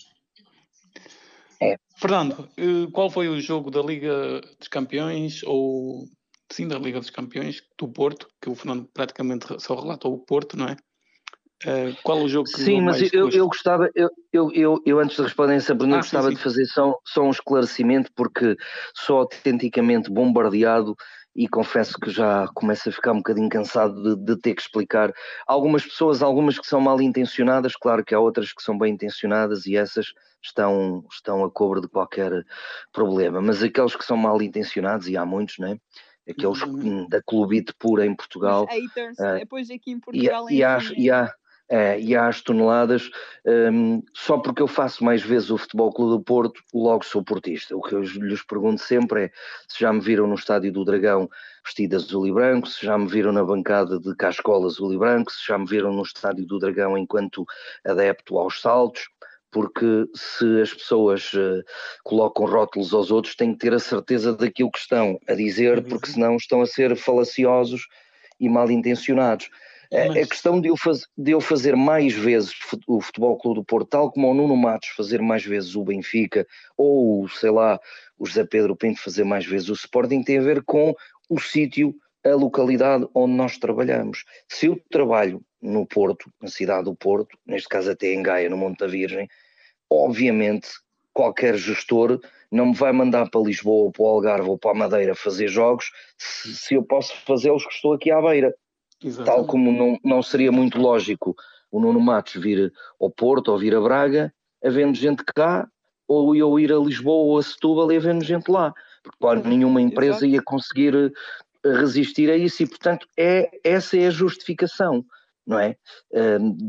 [1.61, 1.77] É.
[1.97, 6.05] Fernando, eh, qual foi o jogo da Liga dos Campeões ou
[6.51, 10.57] sim da Liga dos Campeões do Porto, que o Fernando praticamente só relatou o Porto,
[10.57, 10.77] não é?
[11.67, 14.09] Uh, qual o jogo que Sim, mas eu, eu, gostava, eu,
[14.55, 16.37] eu, eu, antes de responder essa pergunta, ah, gostava sim, sim.
[16.37, 18.57] de fazer só, só um esclarecimento, porque
[18.95, 20.95] sou autenticamente bombardeado
[21.35, 25.13] e confesso que já começo a ficar um bocadinho cansado de, de, ter que explicar.
[25.47, 29.67] Algumas pessoas, algumas que são mal intencionadas, claro que há outras que são bem intencionadas
[29.67, 30.13] e essas
[30.43, 32.33] estão, estão a cobro de qualquer
[32.93, 35.79] problema, mas aqueles que são mal intencionados, e há muitos, não é?
[36.31, 37.09] aqueles uhum.
[37.09, 38.65] da clubite pura em Portugal.
[38.65, 41.33] Os haters, uh, depois aqui em Portugal e, e, há, e, há,
[41.69, 43.11] é, e as toneladas,
[43.45, 47.77] um, só porque eu faço mais vezes o Futebol Clube do Porto, logo sou portista.
[47.77, 49.31] O que eu lhes pergunto sempre é
[49.69, 51.29] se já me viram no Estádio do Dragão
[51.65, 55.31] vestido azul e branco, se já me viram na bancada de Cascola azul e branco,
[55.31, 57.45] se já me viram no Estádio do Dragão enquanto
[57.85, 59.09] adepto aos saltos,
[59.51, 61.63] porque se as pessoas uh,
[62.05, 66.09] colocam rótulos aos outros, têm que ter a certeza daquilo que estão a dizer, porque
[66.09, 66.15] uhum.
[66.15, 67.87] senão estão a ser falaciosos
[68.41, 69.51] e mal intencionados.
[69.91, 70.17] Mas...
[70.17, 72.53] A questão de eu, faz, de eu fazer mais vezes
[72.87, 76.47] o Futebol Clube do Porto, tal como o Nuno Matos fazer mais vezes o Benfica,
[76.77, 77.81] ou sei lá,
[78.19, 80.95] o José Pedro Pinto fazer mais vezes o Sporting, tem a ver com
[81.29, 84.25] o sítio, a localidade onde nós trabalhamos.
[84.49, 88.57] Se eu trabalho no Porto, na cidade do Porto, neste caso até em Gaia, no
[88.57, 89.29] Monte da Virgem,
[89.91, 90.69] obviamente
[91.13, 92.21] qualquer gestor
[92.51, 95.49] não me vai mandar para Lisboa, ou para o Algarve ou para a Madeira fazer
[95.49, 98.55] jogos se, se eu posso fazê-los que estou aqui à beira.
[99.03, 99.37] Exatamente.
[99.37, 101.37] Tal como não, não seria muito lógico
[101.71, 104.33] o Nuno Matos vir ao Porto ou vir a Braga,
[104.65, 105.69] havendo gente cá,
[106.07, 108.73] ou eu ir a Lisboa ou a Setúbal e havendo gente lá.
[109.03, 110.27] Porque claro, nenhuma empresa Exato.
[110.27, 115.05] ia conseguir eh, resistir a isso e, portanto, é, essa é a justificação
[115.49, 115.77] não é?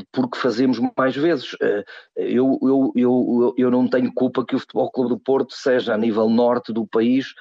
[0.09, 1.53] Porque fazemos mais vezes.
[1.61, 1.83] Eh,
[2.15, 5.97] eu, eu, eu, eu não tenho culpa que o Futebol Clube do Porto seja, a
[5.97, 7.33] nível norte do país,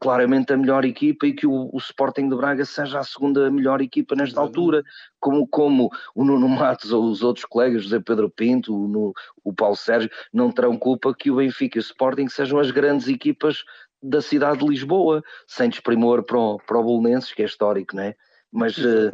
[0.00, 3.80] claramente a melhor equipa e que o, o, Sporting de Braga seja a segunda melhor
[3.80, 4.82] equipa nesta altura,
[5.20, 9.12] como, como o Nuno Matos ou os outros colegas, José Pedro Pinto, o, no,
[9.44, 13.08] o Paulo Sérgio, não terão culpa que o Benfica e o Sporting sejam as grandes
[13.08, 13.64] equipas
[14.02, 18.02] da cidade de Lisboa, sem desprimor para o, para o Bolonenses, que é histórico, não
[18.02, 18.14] é?
[18.50, 18.76] Mas...
[18.78, 19.10] Uh,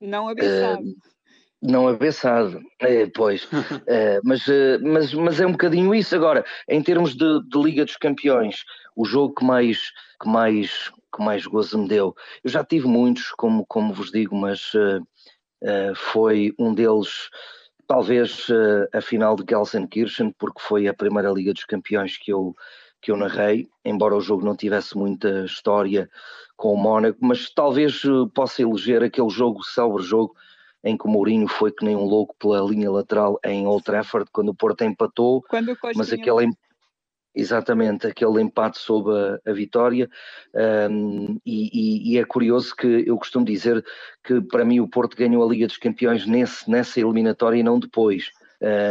[0.00, 0.82] não abençado.
[0.82, 1.13] Uh,
[1.64, 3.48] não abençado, é, pois,
[3.88, 4.44] é, mas,
[4.82, 6.14] mas, mas é um bocadinho isso.
[6.14, 11.24] Agora, em termos de, de Liga dos Campeões, o jogo que mais, que mais, que
[11.24, 12.14] mais gozo me deu.
[12.44, 15.00] Eu já tive muitos, como, como vos digo, mas uh,
[15.62, 17.30] uh, foi um deles,
[17.86, 22.54] talvez uh, a final de Gelsenkirchen, porque foi a primeira Liga dos Campeões que eu,
[23.00, 26.10] que eu narrei, embora o jogo não tivesse muita história
[26.56, 28.02] com o Mónaco, mas talvez
[28.34, 30.36] possa eleger aquele jogo, o célebre jogo,
[30.84, 34.28] em que o Mourinho foi que nem um louco pela linha lateral em Old Trafford,
[34.30, 35.42] quando o Porto empatou,
[35.96, 36.50] mas aquele,
[37.36, 40.08] Exatamente, aquele empate sobre a, a vitória,
[40.88, 43.84] um, e, e, é curioso que eu costumo dizer
[44.22, 47.80] que para mim o Porto ganhou a Liga dos Campeões nesse, nessa eliminatória e não
[47.80, 48.30] depois.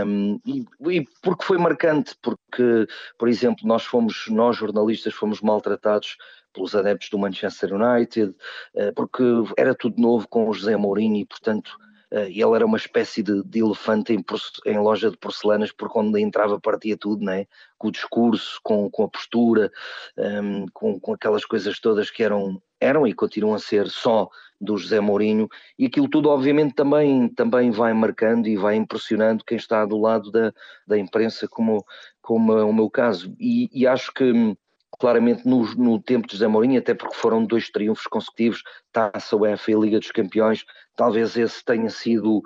[0.06, 2.86] Um, e, e, porque foi marcante, porque,
[3.18, 6.18] por exemplo, nós fomos, nós jornalistas fomos maltratados
[6.54, 8.36] pelos adeptos do Manchester United,
[8.76, 9.24] uh, porque
[9.58, 11.78] era tudo novo com o José Mourinho e, portanto,
[12.12, 14.24] uh, ele era uma espécie de, de elefante em,
[14.66, 17.46] em, loja de porcelanas, porque onde entrava partia tudo, né?
[17.78, 19.70] com o discurso, com, com a postura,
[20.18, 24.30] um, com, com aquelas coisas todas que eram, eram e continuam a ser só
[24.64, 29.58] do José Mourinho, e aquilo tudo obviamente também, também vai marcando e vai impressionando quem
[29.58, 30.54] está do lado da,
[30.88, 31.84] da imprensa, como,
[32.22, 34.56] como é o meu caso, e, e acho que
[35.04, 39.72] claramente no, no, tempo de José Mourinho, até porque foram dois triunfos consecutivos, Taça UEFA
[39.72, 40.64] e Liga dos Campeões,
[40.96, 42.42] talvez esse tenha sido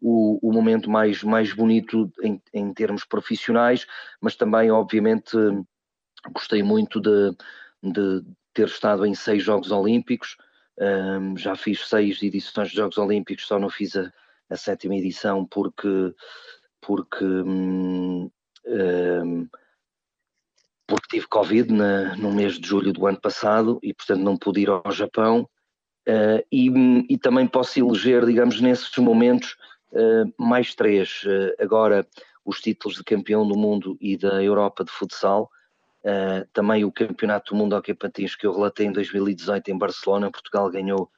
[0.00, 3.88] o, o momento mais, mais bonito em, em, termos profissionais,
[4.20, 5.36] mas também, obviamente,
[6.30, 7.36] gostei muito de,
[7.82, 10.36] de ter estado em seis Jogos Olímpicos,
[10.78, 14.12] um, já fiz seis edições de Jogos Olímpicos, só não fiz a,
[14.48, 16.14] a sétima edição porque,
[16.80, 18.30] porque um,
[18.64, 19.48] um,
[20.86, 24.60] porque tive Covid na, no mês de julho do ano passado e, portanto, não pude
[24.60, 25.48] ir ao Japão.
[26.08, 26.70] Uh, e,
[27.10, 29.56] e, também posso eleger, digamos, nesses momentos,
[29.90, 31.24] uh, mais três.
[31.24, 32.06] Uh, agora,
[32.44, 35.50] os títulos de campeão do mundo e da Europa de futsal.
[36.52, 40.30] também o Campeonato do Mundo Hockey Patins que eu relatei em 2018 em Barcelona.
[40.30, 41.10] Portugal ganhou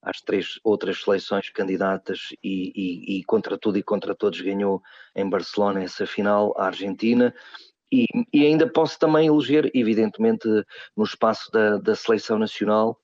[0.00, 4.80] as três outras seleções candidatas e, e, e contra tudo e contra todos ganhou
[5.16, 7.34] em Barcelona essa final a Argentina.
[7.90, 10.46] E, e, ainda posso também eleger, evidentemente,
[10.96, 13.00] no espaço da, da seleção nacional,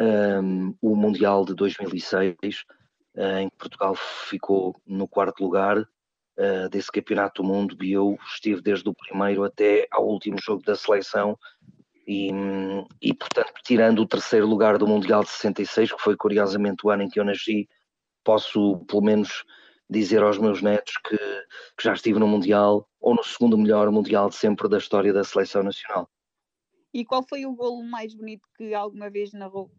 [0.00, 2.36] um, o Mundial de 2006,
[3.16, 8.16] uh, em que Portugal ficou no quarto lugar uh, desse campeonato do mundo e eu
[8.32, 11.36] estive desde o primeiro até ao último jogo da seleção.
[12.06, 12.30] E,
[13.02, 17.02] e, portanto, tirando o terceiro lugar do Mundial de 66, que foi curiosamente o ano
[17.02, 17.68] em que eu nasci,
[18.24, 19.44] posso pelo menos
[19.88, 24.28] dizer aos meus netos que, que já estive no Mundial ou no segundo melhor Mundial
[24.28, 26.10] de sempre da história da seleção nacional.
[26.92, 29.70] E qual foi o golo mais bonito que alguma vez narrou?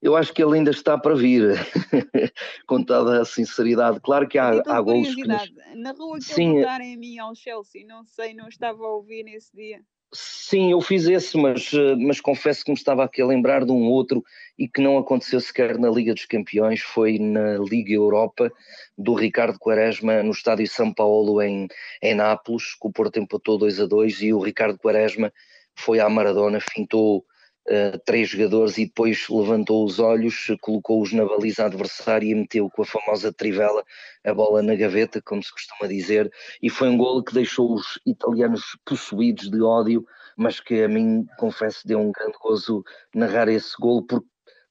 [0.00, 1.54] Eu acho que ele ainda está para vir,
[2.68, 3.98] com toda a sinceridade.
[4.00, 5.26] Claro que há, então, há golos que.
[5.26, 5.52] Nos...
[5.74, 6.82] Narrou aquele Sim.
[6.82, 9.82] em mim ao Chelsea, não sei, não estava a ouvir nesse dia.
[10.10, 13.72] Sim, eu fiz esse, mas, eh, mas confesso que me estava aqui a lembrar de
[13.72, 14.24] um outro
[14.58, 18.50] e que não aconteceu sequer na Liga dos Campeões, foi na Liga Europa
[18.96, 21.68] do Ricardo Quaresma no estádio São Paulo em,
[22.00, 25.30] em Nápoles, que o Porto empatou 2 a 2 e o Ricardo Quaresma
[25.74, 27.24] foi à Maradona, fintou
[27.68, 32.82] uh, três jogadores e depois levantou os olhos, colocou-os na baliza adversária e meteu com
[32.82, 33.84] a famosa trivela
[34.24, 36.30] a bola na gaveta, como se costuma dizer,
[36.62, 40.04] e foi um golo que deixou os italianos possuídos de ódio,
[40.36, 44.26] mas que a mim, confesso, deu um grande gozo narrar esse golo, porque,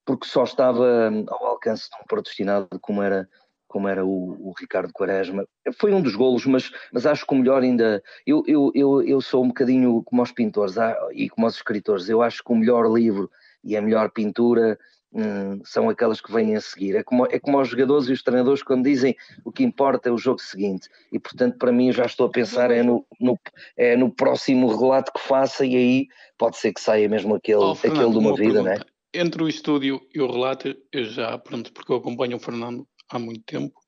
[0.05, 3.27] porque só estava ao alcance de um predestinado como era
[3.67, 5.45] como era o, o, Ricardo Quaresma.
[5.77, 8.01] Foi um dos golos, mas, mas acho que o melhor ainda.
[8.25, 10.75] Eu, eu, eu, eu sou um bocadinho como os pintores
[11.13, 12.09] e como os escritores.
[12.09, 13.29] Eu acho que o melhor livro
[13.63, 14.79] e a melhor pintura
[15.13, 16.95] hum, são aquelas que vêm a seguir.
[16.95, 20.11] É como, é como os jogadores e os treinadores quando dizem o que importa é
[20.11, 20.87] o jogo seguinte.
[21.11, 23.37] E portanto, para mim, já estou a pensar é no, no,
[23.75, 27.75] é no próximo relato que faça, e aí pode ser que saia mesmo aquele, oh,
[27.75, 28.85] Fernando, aquele de uma, uma vida, pergunta.
[28.85, 28.91] né?
[29.13, 33.19] Entre o estúdio e o relato, eu já, pronto, porque eu acompanho o Fernando há
[33.19, 33.79] muito tempo.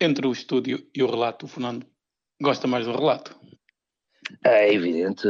[0.00, 1.86] Entre o estúdio e o relato, o Fernando
[2.40, 3.38] gosta mais do relato.
[4.44, 5.26] É evidente.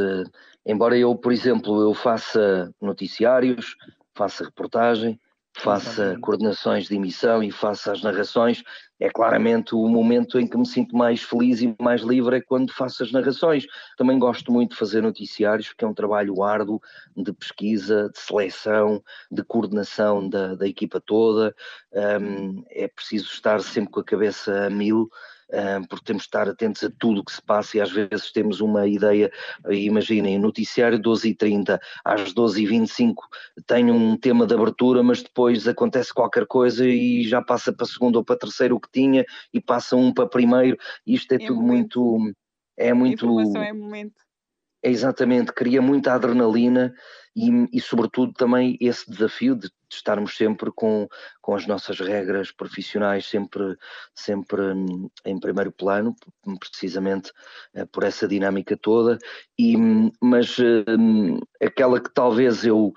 [0.65, 3.75] Embora eu, por exemplo, eu faça noticiários,
[4.15, 5.19] faça reportagem,
[5.57, 8.63] faça coordenações de emissão e faça as narrações,
[8.99, 12.71] é claramente o momento em que me sinto mais feliz e mais livre é quando
[12.71, 13.65] faço as narrações.
[13.97, 16.79] Também gosto muito de fazer noticiários, porque é um trabalho árduo
[17.17, 21.55] de pesquisa, de seleção, de coordenação da, da equipa toda.
[21.91, 25.09] Um, é preciso estar sempre com a cabeça a mil
[25.89, 28.61] porque temos de estar atentos a tudo o que se passa e às vezes temos
[28.61, 29.31] uma ideia,
[29.69, 33.15] imaginem, noticiário 12h30, às 12h25
[33.65, 38.15] tenho um tema de abertura, mas depois acontece qualquer coisa e já passa para segundo
[38.17, 41.61] ou para terceiro o que tinha e passa um para primeiro, isto é, é tudo
[41.61, 42.01] momento.
[42.01, 42.35] muito...
[42.77, 43.25] É muito...
[43.25, 44.30] A informação é momento.
[44.83, 46.93] É exatamente, cria muita adrenalina
[47.35, 51.07] e, e, sobretudo, também esse desafio de, estarmos sempre com,
[51.41, 53.75] com as nossas regras profissionais sempre,
[54.15, 54.61] sempre
[55.25, 56.15] em primeiro plano,
[56.59, 57.31] precisamente
[57.73, 59.17] eh, por essa dinâmica toda.
[59.57, 59.75] E,
[60.21, 62.93] mas eh, aquela que talvez eu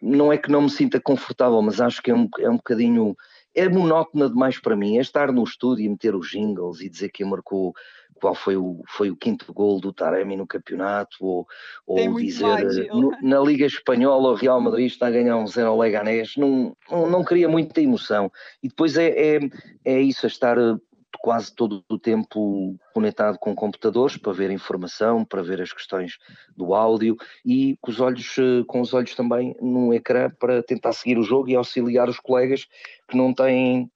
[0.00, 3.14] não é que não me sinta confortável, mas acho que é um, é um bocadinho
[3.54, 7.10] é monótona demais para mim, é estar no estúdio e meter os jingles e dizer
[7.10, 7.74] que marcou
[8.20, 11.46] qual foi o, foi o quinto gol do Taremi no campeonato, ou,
[11.86, 15.78] ou dizer no, na Liga Espanhola o Real Madrid está a ganhar um zero ao
[15.78, 18.30] Leganés, não, não, não cria muita emoção.
[18.62, 19.40] E depois é, é,
[19.84, 20.76] é isso, a estar eh,
[21.20, 26.18] quase todo o tempo conectado com computadores para ver informação, para ver as questões
[26.56, 30.92] do áudio e com os olhos, eh, com os olhos também no ecrã para tentar
[30.92, 32.66] seguir o jogo e auxiliar os colegas
[33.08, 33.90] que não têm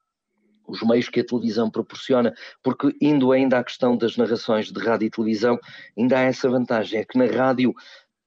[0.67, 5.07] os meios que a televisão proporciona, porque indo ainda à questão das narrações de rádio
[5.07, 5.59] e televisão,
[5.97, 7.75] ainda há essa vantagem, é que na rádio,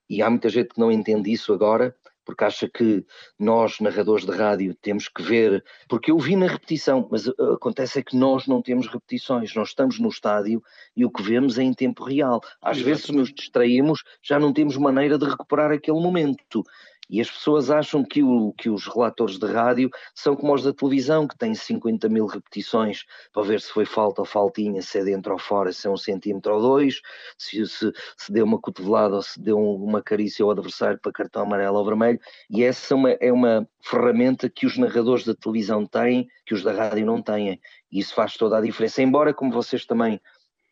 [0.09, 1.95] e há muita gente que não entende isso agora,
[2.25, 3.05] porque acha que
[3.39, 7.99] nós, narradores de rádio, temos que ver, porque eu vi na repetição, mas uh, acontece
[7.99, 10.61] é que nós não temos repetições, nós estamos no estádio
[10.97, 12.41] e o que vemos é em tempo real.
[12.61, 12.83] Às Exatamente.
[12.83, 16.63] vezes, se nos distraímos, já não temos maneira de recuperar aquele momento.
[17.09, 20.73] E as pessoas acham que, o, que os relatores de rádio são como os da
[20.73, 25.03] televisão, que têm 50 mil repetições para ver se foi falta ou faltinha, se é
[25.03, 27.01] dentro ou fora, se é um centímetro ou dois,
[27.37, 31.43] se, se, se deu uma cotovelada ou se deu uma carícia ao adversário para cartão
[31.43, 32.19] amarelo ou vermelho.
[32.49, 36.63] E essa é uma, é uma ferramenta que os narradores da televisão têm, que os
[36.63, 37.59] da rádio não têm.
[37.91, 39.01] E isso faz toda a diferença.
[39.01, 40.19] Embora, como vocês também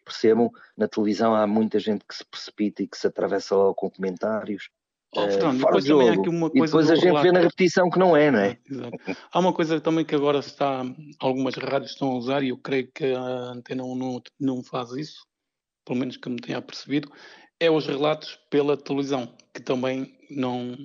[0.03, 3.89] percebam, na televisão há muita gente que se precipita e que se atravessa lá com
[3.89, 4.69] comentários
[5.15, 6.07] Oh, Fernando, depois jogo.
[6.07, 6.65] há aqui uma coisa.
[6.65, 7.23] E depois a gente relato.
[7.23, 8.57] vê na repetição que não é, não é?
[8.69, 8.97] Exato.
[9.31, 10.83] Há uma coisa também que agora está,
[11.19, 14.91] algumas rádios estão a usar e eu creio que a Antena 1 não, não faz
[14.91, 15.25] isso,
[15.85, 17.11] pelo menos que me tenha percebido,
[17.59, 20.75] é os relatos pela televisão, que também não.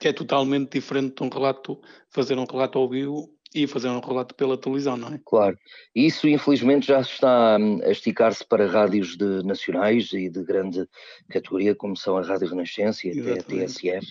[0.00, 1.80] que é totalmente diferente de um relato,
[2.10, 5.20] fazer um relato ao vivo e fazer um relato pela televisão, não é?
[5.24, 5.58] Claro.
[5.94, 10.86] Isso, infelizmente, já está hum, a esticar-se para rádios de nacionais e de grande
[11.30, 14.06] categoria, como são a Rádio Renascença e até a TSF.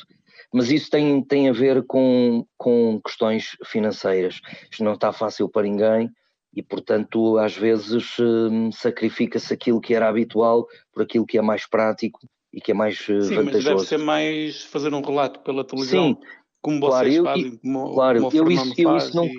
[0.53, 4.39] mas isso tem, tem a ver com, com questões financeiras.
[4.71, 6.09] Isto não está fácil para ninguém
[6.55, 11.67] e, portanto, às vezes hum, sacrifica-se aquilo que era habitual por aquilo que é mais
[11.67, 12.19] prático
[12.53, 13.43] e que é mais Sim, vantajoso.
[13.53, 16.17] mas deve ser mais fazer um relato pela televisão, Sim,
[16.65, 19.29] como vocês claro, eu, fazem, como, claro, como eu isso, eu isso não,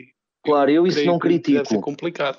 [0.45, 1.81] claro, eu isso creio não que Deve ser critico.
[1.81, 2.39] complicado,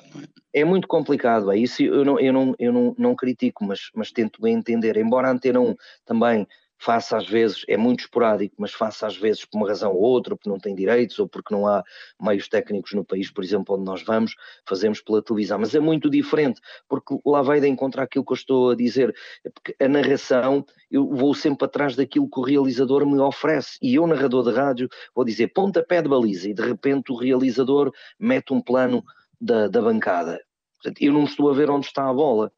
[0.54, 0.62] é?
[0.62, 4.14] É muito complicado, é isso eu não, eu não, eu não, não critico, mas, mas
[4.14, 4.96] tento bem entender.
[4.96, 5.76] Embora a Antena 1
[6.06, 6.48] também
[6.78, 10.36] faça às vezes, é muito esporádico, mas faça às vezes por uma razão ou outra,
[10.36, 11.84] porque não tem direitos ou porque não há
[12.22, 14.36] meios técnicos no país, por exemplo, onde nós vamos,
[14.68, 15.60] fazemos pela televisão.
[15.60, 19.16] Mas é muito diferente, porque lá vai de encontrar aquilo que eu estou a dizer,
[19.44, 23.78] é porque a narração, eu vou sempre atrás daquilo que o realizador me oferece.
[23.82, 27.92] E eu, narrador de rádio, vou dizer pontapé de baliza, e de repente o realizador
[28.20, 29.04] mete um plano
[29.40, 30.40] da, da bancada.
[30.76, 32.52] Portanto, eu não estou a ver onde está a bola.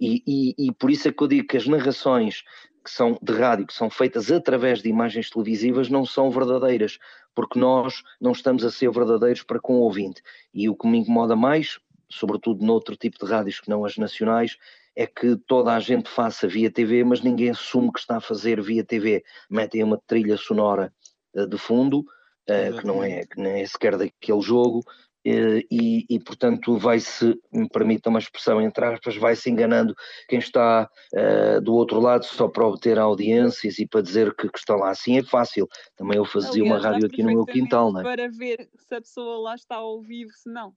[0.00, 2.42] E, e, e, por isso é que eu digo que as narrações
[2.86, 7.00] que são de rádio, que são feitas através de imagens televisivas, não são verdadeiras,
[7.34, 10.22] porque nós não estamos a ser verdadeiros para com o ouvinte.
[10.54, 14.56] E o que me incomoda mais, sobretudo noutro tipo de rádios que não as nacionais,
[14.94, 18.62] é que toda a gente faça via TV, mas ninguém assume que está a fazer
[18.62, 19.24] via TV.
[19.50, 20.92] Metem uma trilha sonora
[21.34, 24.80] uh, de fundo, uh, que não é, que não é sequer daquele jogo,
[25.28, 29.94] e, e, portanto vai-se, me permita uma expressão entre aspas, vai-se enganando
[30.28, 34.58] quem está uh, do outro lado só para obter audiências e para dizer que, que
[34.58, 35.68] estão lá assim é fácil.
[35.96, 38.02] Também eu fazia Aliás, uma rádio aqui no meu quintal, não é?
[38.04, 40.72] Para ver se a pessoa lá está ao vivo, se não.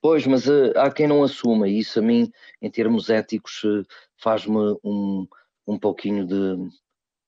[0.00, 2.30] Pois, mas uh, há quem não assuma, e isso a mim,
[2.62, 3.84] em termos éticos, uh,
[4.16, 5.26] faz-me um,
[5.66, 6.70] um pouquinho de,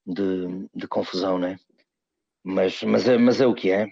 [0.06, 1.58] de, de confusão, não é?
[2.44, 3.88] Mas, mas, é, mas é o que é.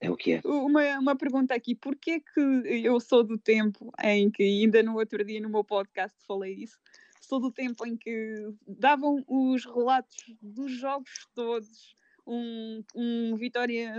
[0.00, 0.40] É o que é.
[0.44, 2.40] Uma, uma pergunta aqui: porquê que
[2.84, 6.78] eu sou do tempo em que, ainda no outro dia no meu podcast falei isso,
[7.20, 8.34] sou do tempo em que
[8.66, 11.94] davam os relatos dos jogos todos,
[12.26, 13.94] um, um Vitória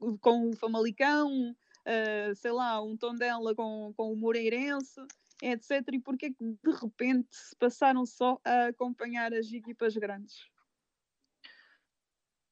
[0.00, 5.00] uh, com o Famalicão, uh, sei lá, um Tondela com, com o Moreirense,
[5.40, 5.82] etc.
[5.92, 10.48] E porquê que de repente se passaram só a acompanhar as equipas grandes?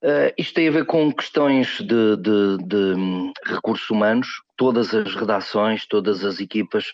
[0.06, 4.28] Uh, isto tem a ver com questões de, de, de um, recursos humanos.
[4.56, 6.92] Todas as redações, todas as equipas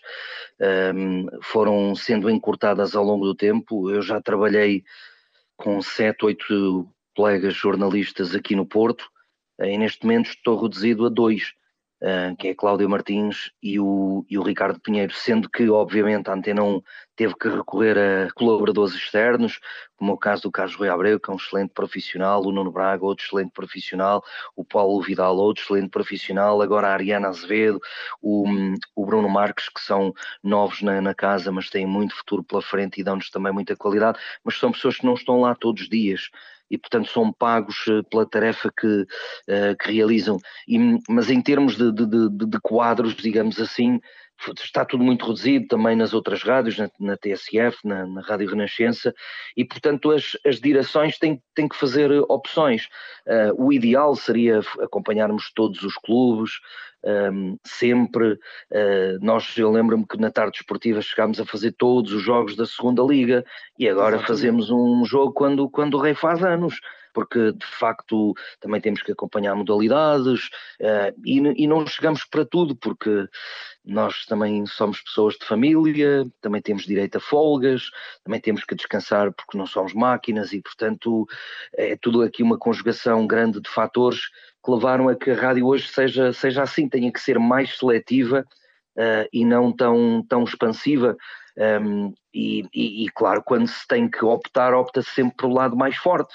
[0.95, 3.91] um, foram sendo encurtadas ao longo do tempo.
[3.91, 4.83] Eu já trabalhei
[5.55, 9.07] com sete, oito colegas jornalistas aqui no Porto
[9.59, 11.53] e neste momento estou reduzido a dois
[12.37, 16.61] que é Cláudio Martins e o, e o Ricardo Pinheiro, sendo que, obviamente, a Antena
[16.61, 16.81] 1
[17.15, 19.59] teve que recorrer a colaboradores externos,
[19.95, 23.05] como o caso do Carlos Rui Abreu, que é um excelente profissional, o Nuno Braga,
[23.05, 24.21] outro excelente profissional,
[24.53, 27.79] o Paulo Vidal, outro excelente profissional, agora a Ariana Azevedo,
[28.21, 28.45] o,
[28.95, 32.99] o Bruno Marques, que são novos na, na casa, mas têm muito futuro pela frente
[32.99, 36.29] e dão-nos também muita qualidade, mas são pessoas que não estão lá todos os dias
[36.73, 40.39] e portanto são pagos eh, pela tarefa que, uh, que realizam.
[40.67, 43.99] E, mas em termos de, de, de, de, quadros, digamos assim,
[44.63, 49.13] está tudo muito reduzido também nas outras rádios, na, na TSF, na, na, Rádio Renascença,
[49.55, 52.87] e portanto as, as direções têm, têm que fazer opções.
[53.27, 56.51] Uh, o ideal seria acompanharmos todos os clubes,
[57.03, 58.33] um, sempre.
[58.71, 62.65] Uh, nós, eu lembro-me que na tarde esportiva chegámos a fazer todos os jogos da
[62.65, 63.45] segunda liga
[63.77, 64.27] e agora Exatamente.
[64.27, 66.79] fazemos um jogo quando, quando o Rei faz anos
[67.13, 70.47] porque de facto também temos que acompanhar modalidades
[70.81, 73.27] uh, e, e, não chegamos para tudo, porque
[73.85, 77.89] nós também somos pessoas de família, também temos direito a folgas,
[78.23, 81.27] também temos que descansar porque não somos máquinas e, portanto,
[81.73, 84.21] é tudo aqui uma conjugação grande de fatores
[84.63, 88.45] que levaram a que a rádio hoje seja, seja assim, tenha que ser mais seletiva
[88.97, 91.17] uh, e não tão, tão expansiva.
[91.55, 95.95] Um, e, e, e, claro, quando se tem que optar, opta-se sempre pelo lado mais
[95.97, 96.33] forte,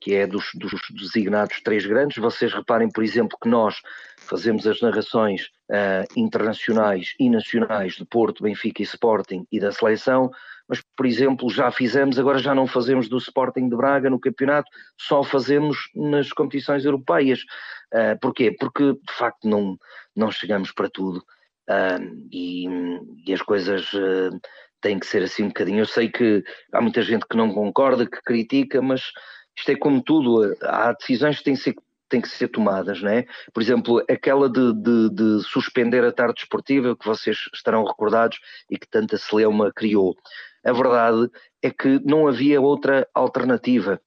[0.00, 2.16] que é dos, dos designados três grandes.
[2.16, 3.80] Vocês reparem, por exemplo, que nós
[4.18, 10.30] fazemos as narrações uh, internacionais e nacionais de Porto, Benfica e Sporting e da seleção,
[10.70, 14.70] mas, por exemplo, já fizemos, agora já não fazemos do Sporting de Braga no campeonato,
[14.96, 17.40] só fazemos nas competições europeias.
[17.92, 18.54] Uh, porquê?
[18.56, 19.76] Porque, de facto, não,
[20.14, 21.18] não chegamos para tudo
[21.68, 22.66] uh, e,
[23.26, 24.40] e, as coisas uh,
[24.80, 25.80] têm que ser assim um bocadinho.
[25.80, 29.02] Eu sei que há muita gente que não concorda, que critica, mas
[29.60, 31.74] isto é como tudo, há decisões que têm que ser
[32.10, 33.24] têm que ser tomadas, não é?
[33.54, 38.76] Por exemplo, aquela de, de, de, suspender a tarde esportiva, que vocês estarão recordados e
[38.76, 40.16] que tanta celeuma criou.
[40.64, 41.30] A verdade
[41.62, 44.00] é que não havia outra alternativa,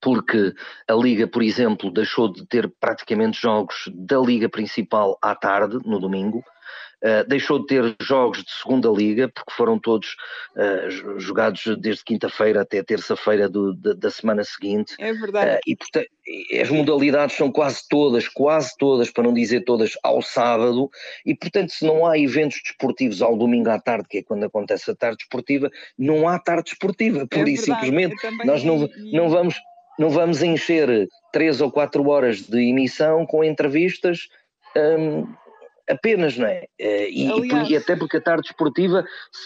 [0.00, 0.52] porque
[0.86, 5.98] a Liga, por exemplo, deixou de ter praticamente jogos da Liga principal à tarde, no
[5.98, 6.44] domingo,
[7.04, 10.16] uh, deixou de ter jogos de segunda liga, porque foram todos
[10.56, 14.94] uh, jogados desde quinta-feira até terça-feira da semana seguinte.
[14.98, 15.60] É verdade.
[15.66, 16.08] e portanto,
[16.60, 20.90] as modalidades são quase todas, quase todas, para não dizer todas, ao sábado,
[21.26, 24.90] e portanto, se não há eventos desportivos ao domingo à tarde, que é quando acontece
[24.90, 29.54] a tarde desportiva, não há tarde desportiva, por é e simplesmente nós não, não vamos
[29.96, 34.28] não vamos encher três ou quatro horas de emissão com entrevistas
[34.76, 35.26] um,
[35.88, 36.66] apenas, não é?
[36.78, 37.28] Eh, e,
[37.70, 39.04] e, até porque a tarde esportiva,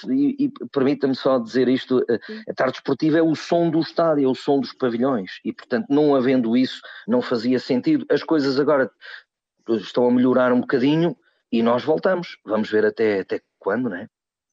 [0.09, 2.18] e, e permita-me só dizer isto, eh,
[2.49, 5.86] a tarde esportiva é o som do estádio, é o som dos pavilhões, e portanto,
[5.89, 8.07] não havendo isso, não fazia sentido.
[8.11, 8.91] As coisas agora
[9.68, 11.16] estão a melhorar um bocadinho
[11.51, 12.39] e nós voltamos.
[12.45, 14.09] Vamos ver até, até quando, não é?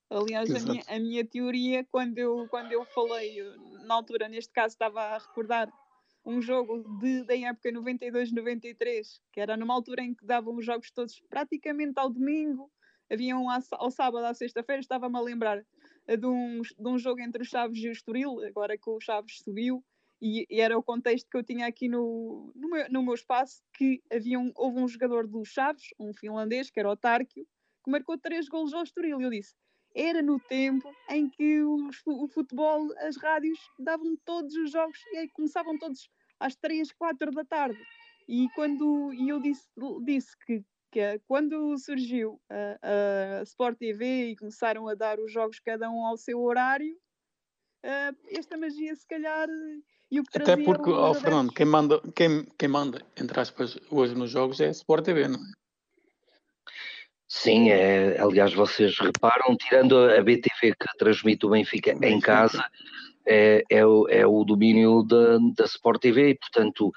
[0.09, 3.37] Aliás, a minha, a minha, teoria, quando eu, quando eu falei,
[3.85, 5.67] na altura, neste caso, estava a recordar
[6.25, 10.89] um jogo de, da época 92-93, que era numa altura em que davam os jogos
[10.91, 12.71] todos praticamente ao domingo,
[13.11, 15.63] havia um ao sábado, à sexta-feira, estava-me a lembrar
[16.07, 18.99] eh, de um, de um jogo entre os Chaves e o Estoril, agora que o
[18.99, 19.83] Chaves subiu,
[20.19, 23.61] e, e, era o contexto que eu tinha aqui no, no, meu, no meu espaço,
[23.73, 27.45] que havia um, houve um jogador dos Chaves, um finlandês, que era o que
[27.85, 29.53] marcou três golos ao Estoril, e eu disse,
[29.95, 35.29] era no tempo em que o futebol, as rádios davam todos os jogos e aí
[35.29, 36.09] começavam todos
[36.39, 37.79] às 3, 4 da tarde.
[38.27, 39.67] E quando e eu disse,
[40.03, 45.59] disse que, que quando surgiu a, a Sport TV e começaram a dar os jogos
[45.59, 46.95] cada um ao seu horário,
[47.85, 49.47] uh, esta magia se calhar
[50.11, 54.15] e o que Até porque, oh, Fernando, quem manda, quem, quem manda, entre aspas, hoje
[54.15, 55.65] nos jogos é a Sport TV, não é?
[57.27, 61.91] Sim, é, aliás, vocês reparam, tirando a BTV que transmite o Benfica.
[61.91, 62.63] em casa,
[63.27, 66.91] é, é, o, é o domínio da, da Sport TV, e, portanto,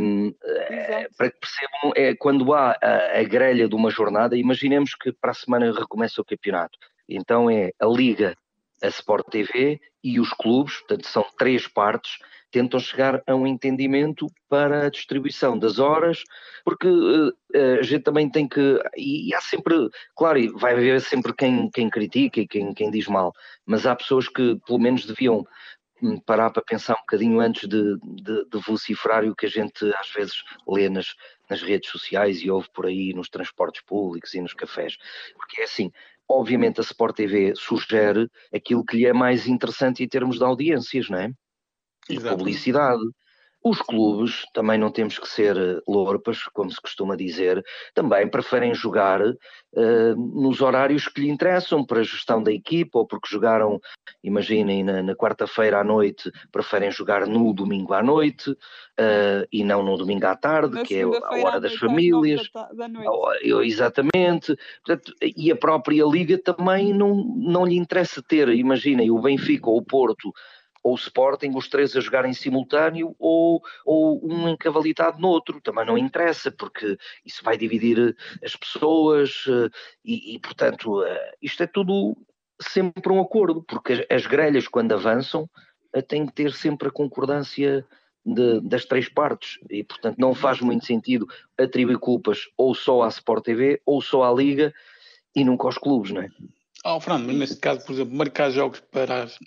[0.00, 4.94] um, é, para que percebam, é quando há a, a grelha de uma jornada, imaginemos
[4.94, 8.36] que para a semana recomeça o campeonato, então é a Liga,
[8.82, 12.18] a Sport TV e os clubes, portanto, são três partes
[12.54, 16.22] tentam chegar a um entendimento para a distribuição das horas,
[16.64, 17.32] porque uh,
[17.80, 18.80] a gente também tem que.
[18.96, 19.74] E, há sempre,
[20.16, 23.32] claro, vai haver sempre quem, quem critica e quem, quem diz mal,
[23.66, 25.44] mas há pessoas que pelo menos deviam
[26.00, 29.92] hum, parar para pensar um bocadinho antes de, de, de vocifrar o que a gente
[29.98, 30.36] às vezes
[30.68, 31.12] lê nas,
[31.50, 34.96] nas redes sociais e ouve por aí nos transportes públicos e nos cafés.
[35.36, 35.90] Porque é assim,
[36.28, 41.10] obviamente a Sport TV sugere aquilo que lhe é mais interessante em termos de audiências,
[41.10, 41.32] não é?
[42.08, 43.02] E publicidade.
[43.66, 48.74] Os clubes, também não temos que ser eh, lorpas, como se costuma dizer, também preferem
[48.74, 53.80] jogar uh, nos horários que lhe interessam, para a gestão da equipa, ou porque jogaram,
[54.22, 59.82] imaginem, na, na quarta-feira à noite, preferem jogar no domingo à noite uh, e não
[59.82, 62.50] no domingo à tarde, na que é a hora das famílias.
[62.52, 62.68] Da,
[63.64, 64.54] exatamente.
[64.84, 69.78] Portanto, e a própria Liga também não, não lhe interessa ter, imaginem, o Benfica ou
[69.78, 70.34] o Porto
[70.84, 75.60] ou o Sporting, os três a jogar em simultâneo, ou, ou um encavalitado no outro,
[75.62, 78.14] também não interessa, porque isso vai dividir
[78.44, 79.70] as pessoas eh,
[80.04, 82.14] e, e portanto, eh, isto é tudo
[82.60, 85.48] sempre um acordo, porque as grelhas, quando avançam,
[85.94, 87.86] eh, têm que ter sempre a concordância
[88.24, 89.58] de, das três partes.
[89.70, 91.26] E, portanto, não faz muito sentido
[91.58, 94.72] atribuir culpas ou só à Sport TV ou só à Liga
[95.34, 96.28] e nunca aos clubes, não é?
[96.86, 99.38] Oh, Fernando, mas neste caso, por exemplo, marcar jogos para, as,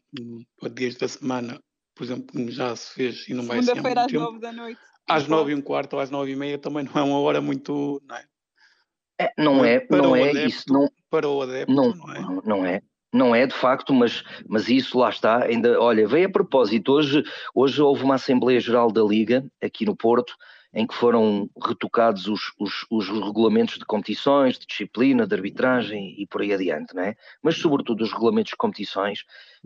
[0.59, 1.59] para dias da semana,
[1.95, 3.75] por exemplo, como já se fez e não vai ser.
[3.75, 4.79] Segunda-feira às nove da noite.
[5.07, 7.39] Às nove e um quarto ou às nove e meia também não é uma hora
[7.39, 8.01] muito.
[8.07, 8.25] Não é,
[9.19, 10.63] é não é, para não é adepto, isso.
[10.67, 12.41] Não, para o adepto, não, não é?
[12.43, 12.81] Não é.
[13.13, 15.45] Não é de facto, mas, mas isso lá está.
[15.45, 17.23] Ainda, olha, veio a propósito, hoje,
[17.55, 20.33] hoje houve uma Assembleia Geral da Liga, aqui no Porto,
[20.77, 26.27] em que foram retocados os, os, os, regulamentos de competições, de disciplina, de arbitragem e
[26.27, 27.15] por aí adiante, não é?
[27.41, 29.23] Mas sobretudo os regulamentos de competições,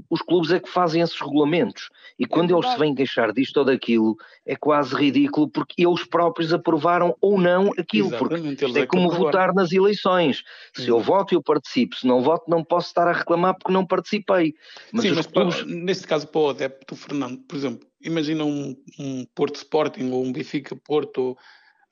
[0.10, 3.58] os clubes é que fazem esses regulamentos e quando é eles se vêm queixar disto
[3.58, 8.82] ou daquilo é quase ridículo porque eles próprios aprovaram ou não aquilo, Exatamente, porque é,
[8.84, 10.44] é como votar nas eleições.
[10.76, 13.86] Se eu voto, eu participo, se não voto, não posso estar a reclamar porque não
[13.86, 14.54] participei.
[14.92, 15.58] Mas Sim, mas clubes...
[15.58, 20.24] para, neste caso para o adepto, Fernando, por exemplo, imagina um, um Porto Sporting ou
[20.24, 21.38] um Benfica Porto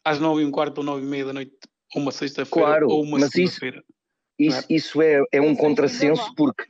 [0.03, 1.53] às nove e um quarto ou nove e meia da noite,
[1.95, 3.83] ou uma sexta-feira claro, ou uma segunda-feira.
[4.37, 6.63] Isso, isso, é, é um contrassenso porque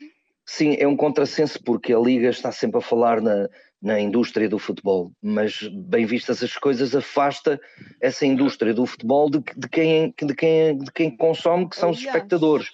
[0.49, 3.47] sim, é um contrassenso porque a Liga está sempre a falar na,
[3.79, 7.61] na indústria do futebol, mas bem vistas as coisas, afasta
[8.01, 11.99] essa indústria do futebol de, de, quem, de, quem, de quem consome, que são os
[11.99, 12.67] espectadores.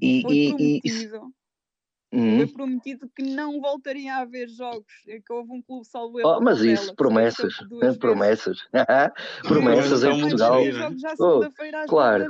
[0.00, 1.10] E, e, e,
[2.12, 2.36] uhum.
[2.38, 6.18] foi prometido que não voltaria a haver jogos, que houve um clube salvo.
[6.24, 7.54] Oh, mas isso, promessas,
[7.98, 8.58] promessas,
[9.46, 10.64] promessas em Portugal.
[10.96, 12.26] já segunda-feira às claro.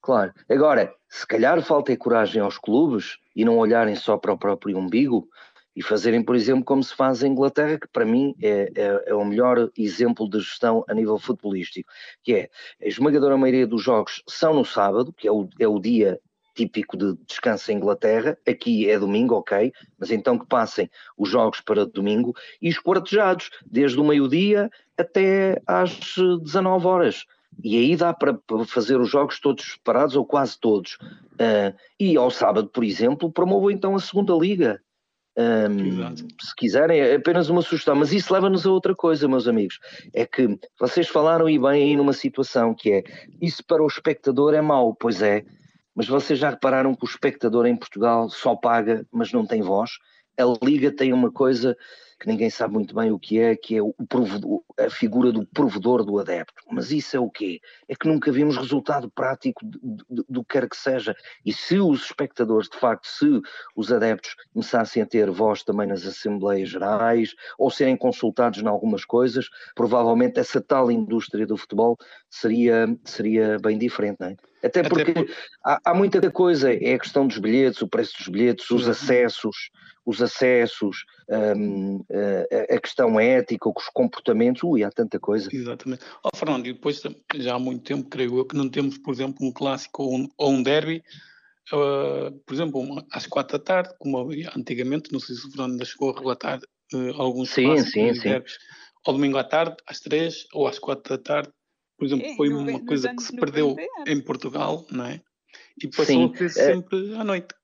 [0.00, 0.34] Claro.
[0.50, 5.26] Agora, se calhar falta coragem aos clubes e não olharem só para o próprio umbigo
[5.74, 9.14] e fazerem, por exemplo, como se faz em Inglaterra, que para mim é, é, é,
[9.14, 11.90] o melhor exemplo de gestão a nível futebolístico,
[12.22, 12.50] que é
[12.82, 16.20] a esmagadora maioria dos jogos são no sábado, que é o, é o dia
[16.54, 21.60] típico de descanso em Inglaterra, aqui é domingo, ok, mas então que passem os jogos
[21.60, 27.24] para domingo e os quartejados, desde o meio-dia até às 19 horas
[27.62, 30.94] e aí dá para fazer os jogos todos separados, ou quase todos.
[31.34, 34.80] Uh, e ao sábado, por exemplo, promovo então a segunda liga.
[35.36, 39.80] Um, se quiserem, é apenas uma sugestão, mas isso leva-nos a outra coisa, meus amigos.
[40.12, 43.04] É que vocês falaram e bem aí numa situação que é
[43.40, 45.44] isso para o espectador é mau, pois é,
[45.94, 49.92] mas vocês já repararam que o espectador em Portugal só paga, mas não tem voz?
[50.36, 51.76] A Liga tem uma coisa
[52.18, 55.46] que ninguém sabe muito bem o que é, que é o provedor, a figura do
[55.46, 56.62] provedor do adepto.
[56.70, 57.60] Mas isso é o quê?
[57.88, 61.14] É que nunca vimos resultado prático do que quer que seja.
[61.44, 63.40] E se os espectadores, de facto, se
[63.76, 69.04] os adeptos começassem a ter voz também nas Assembleias Gerais, ou serem consultados em algumas
[69.04, 71.96] coisas, provavelmente essa tal indústria do futebol
[72.30, 74.36] seria, seria bem diferente, não é?
[74.64, 75.30] Até porque Até por...
[75.64, 79.70] há, há, muita coisa, é a questão dos bilhetes, o preço dos bilhetes, os acessos,
[80.06, 85.48] os acessos, um, a, a, questão ética, os comportamentos, ui, há tanta coisa.
[85.52, 86.04] Exatamente.
[86.22, 87.02] Oh, Fernando, e depois
[87.36, 90.28] já há muito tempo, creio eu, que não temos, por exemplo, um clássico ou um,
[90.38, 91.02] ou um derby,
[91.72, 95.50] uh, por exemplo, uma, às quatro da tarde, como havia antigamente, não sei se o
[95.50, 98.20] Fernando chegou a relatar uh, alguns sim, sim, sim.
[98.20, 98.56] derbys,
[99.06, 101.50] ao domingo à tarde, às três ou às quatro da tarde,
[101.96, 103.76] por exemplo, é, foi uma coisa que se perdeu
[104.06, 105.20] em Portugal, não é?
[105.82, 107.54] E passou sim, a ser é sempre à noite.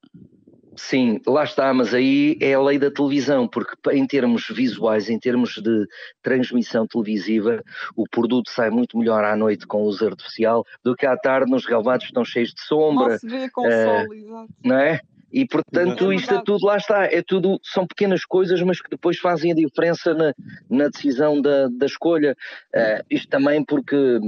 [0.77, 5.19] Sim, lá está, mas aí é a lei da televisão, porque em termos visuais, em
[5.19, 5.87] termos de
[6.23, 7.63] transmissão televisiva,
[7.97, 11.67] o produto sai muito melhor à noite com luz artificial do que à tarde nos
[11.67, 13.11] relevados que estão cheios de sombra.
[13.11, 14.49] Não se vê com uh, sol, exato.
[14.65, 15.01] Não é?
[15.33, 19.19] E portanto, isto é tudo, lá está, é tudo, são pequenas coisas, mas que depois
[19.19, 20.35] fazem a diferença na,
[20.69, 22.37] na decisão da, da escolha.
[22.75, 24.19] Uh, isto também porque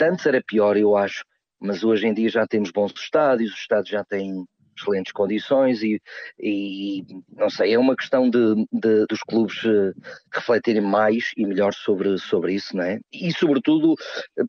[0.00, 1.24] antes era pior, eu acho,
[1.60, 4.46] mas hoje em dia já temos bons estádios, os estádios já têm
[4.76, 6.00] excelentes condições e,
[6.38, 7.04] e
[7.36, 9.92] não sei, é uma questão de, de, dos clubes eh,
[10.32, 13.00] refletirem mais e melhor sobre, sobre isso, não é?
[13.12, 13.94] E sobretudo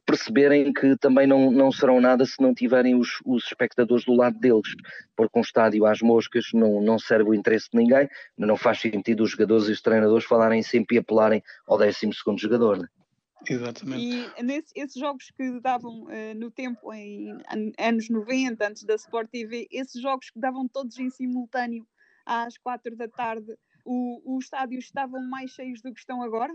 [0.05, 4.39] perceberem que também não, não serão nada se não tiverem os, os espectadores do lado
[4.39, 4.73] deles,
[5.15, 8.07] porque um estádio às moscas não, não serve o interesse de ninguém,
[8.37, 12.39] não faz sentido os jogadores e os treinadores falarem sempre e apelarem ao 12 segundo
[12.39, 13.02] jogador, não é?
[13.49, 14.31] Exatamente.
[14.37, 17.37] E nesse, esses jogos que davam uh, no tempo, em
[17.77, 21.85] anos 90, antes da Sport TV, esses jogos que davam todos em simultâneo
[22.25, 23.53] às quatro da tarde,
[23.85, 26.53] o, os estádios estavam mais cheios do que estão agora?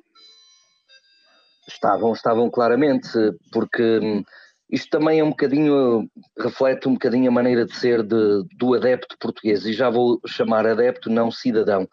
[1.67, 3.11] Estavam, estavam claramente,
[3.53, 4.25] porque hum,
[4.71, 6.09] isto também é um bocadinho,
[6.39, 10.67] reflete um bocadinho a maneira de ser de, do adepto português, e já vou chamar
[10.67, 11.85] adepto, não cidadão.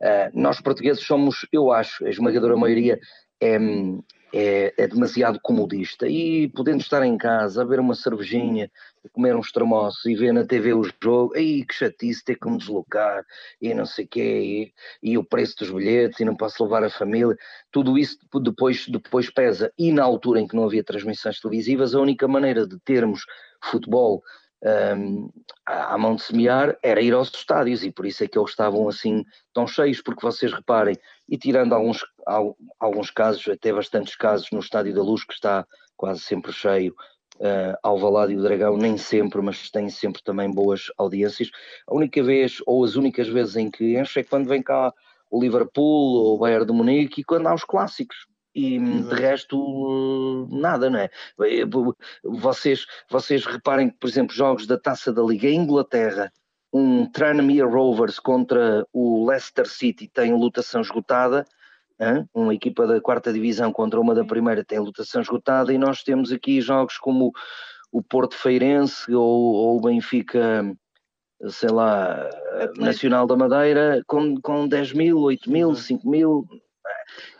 [0.00, 3.00] Uh, nós portugueses somos, eu acho, a esmagadora maioria
[3.40, 4.02] é, hum,
[4.36, 8.68] é, é, demasiado comodista e podendo estar em casa a ver uma cervejinha,
[9.12, 12.58] comer uns tremoços e ver na TV o jogo, aí que chatice ter que me
[12.58, 13.24] deslocar
[13.62, 16.82] e não sei o quê, e, e, o preço dos bilhetes e não posso levar
[16.82, 17.36] a família,
[17.70, 19.72] tudo isso depois, depois pesa.
[19.78, 23.24] E na altura em que não havia transmissões televisivas, a única maneira de termos
[23.62, 24.20] futebol
[25.66, 28.88] à mão de semear era ir aos estádios e por isso é que eles estavam
[28.88, 30.96] assim tão cheios, porque vocês reparem,
[31.28, 32.04] e tirando alguns,
[32.80, 36.94] alguns casos, até bastantes casos no Estádio da Luz, que está quase sempre cheio,
[37.36, 41.50] uh, Alvalade e o Dragão, nem sempre, mas tem sempre também boas audiências.
[41.86, 44.92] A única vez, ou as únicas vezes em que enche é quando vem cá
[45.30, 50.48] o Liverpool ou o Bayern de Munique e quando há os clássicos e de resto
[50.50, 51.10] nada, não é?
[51.40, 51.64] Eh,
[52.22, 56.32] vocês, vocês reparem que, por exemplo, jogos da Taça da Liga em Inglaterra,
[56.72, 61.44] um Tranmere Rovers contra o Leicester City tem lutação esgotada,
[62.00, 62.28] hein?
[62.34, 66.32] uma equipa da quarta divisão contra uma da primeira tem lutação esgotada e nós temos
[66.32, 67.32] aqui jogos como
[67.92, 70.64] o Porto Feirense ou, o Benfica
[71.48, 72.28] sei lá,
[72.76, 76.44] Nacional da Madeira com, com 10 mil, 8 mil, 5 mil,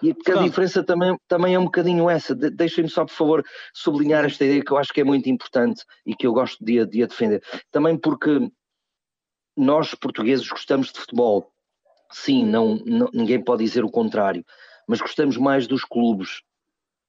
[0.03, 2.35] e porque a diferença também, também é um bocadinho essa.
[2.35, 5.85] De, Deixem-me só, por favor, sublinhar esta ideia que eu acho que é muito importante
[6.05, 7.43] e que eu gosto de, de a defender.
[7.71, 8.51] Também porque
[9.57, 11.51] nós, portugueses, gostamos de futebol.
[12.11, 14.45] Sim, não, não ninguém pode dizer o contrário,
[14.87, 16.43] mas gostamos mais dos clubes,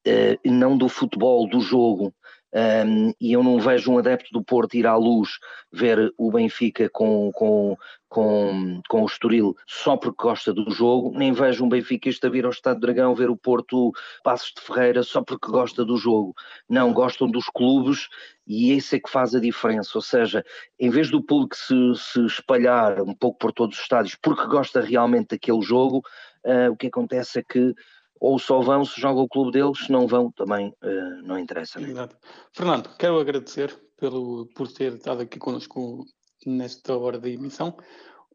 [0.07, 2.13] uh, não do futebol, do jogo.
[2.55, 5.39] Um, e eu não vejo um adepto do Porto ir à luz
[5.73, 7.75] ver o Benfica com, com,
[8.07, 12.51] com, com o Estoril só porque gosta do jogo, nem vejo um benfiquista vir ao
[12.51, 13.91] Estado Dragão ver o Porto
[14.23, 16.33] Passos de Ferreira só porque gosta do jogo.
[16.69, 18.07] Não, gostam dos clubes
[18.47, 19.91] e isso é que faz a diferença.
[19.95, 20.41] Ou seja,
[20.79, 24.79] em vez do público se, se espalhar um pouco por todos os estádios porque gosta
[24.79, 26.01] realmente daquele jogo,
[26.45, 27.75] uh, o que acontece é que
[28.19, 31.79] ou só vão se joga o clube deles, se não vão também uh, não interessa.
[31.79, 32.09] Né?
[32.53, 36.05] Fernando, quero agradecer pelo, por ter estado aqui connosco
[36.45, 37.77] nesta hora de emissão.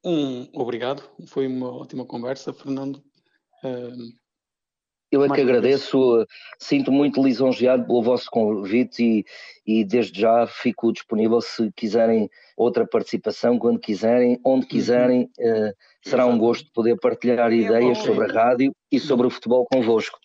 [0.04, 2.96] Um obrigado, foi uma ótima conversa, Fernando.
[3.62, 4.12] Uh,
[5.10, 6.26] eu é que agradeço,
[6.58, 9.24] sinto muito lisonjeado pelo vosso convite e,
[9.66, 14.68] e desde já fico disponível se quiserem outra participação, quando quiserem, onde uhum.
[14.68, 15.30] quiserem.
[15.38, 19.30] Uh, será um gosto poder partilhar é ideias bom, sobre a rádio e sobre o
[19.30, 20.18] futebol convosco.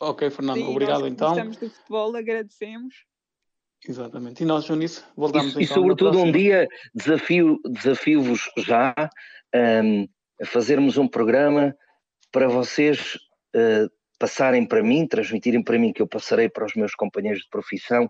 [0.00, 1.28] Ok, Fernando, Sim, obrigado nós então.
[1.28, 2.94] Gostamos do futebol, agradecemos.
[3.86, 4.42] Exatamente.
[4.42, 5.62] E nós, Junice, voltamos e, então.
[5.62, 8.94] E sobretudo um dia desafio, desafio-vos já
[9.54, 10.06] um,
[10.40, 11.74] a fazermos um programa
[12.32, 13.18] para vocês
[13.54, 13.90] uh,
[14.20, 18.04] passarem para mim, transmitirem para mim, que eu passarei para os meus companheiros de profissão,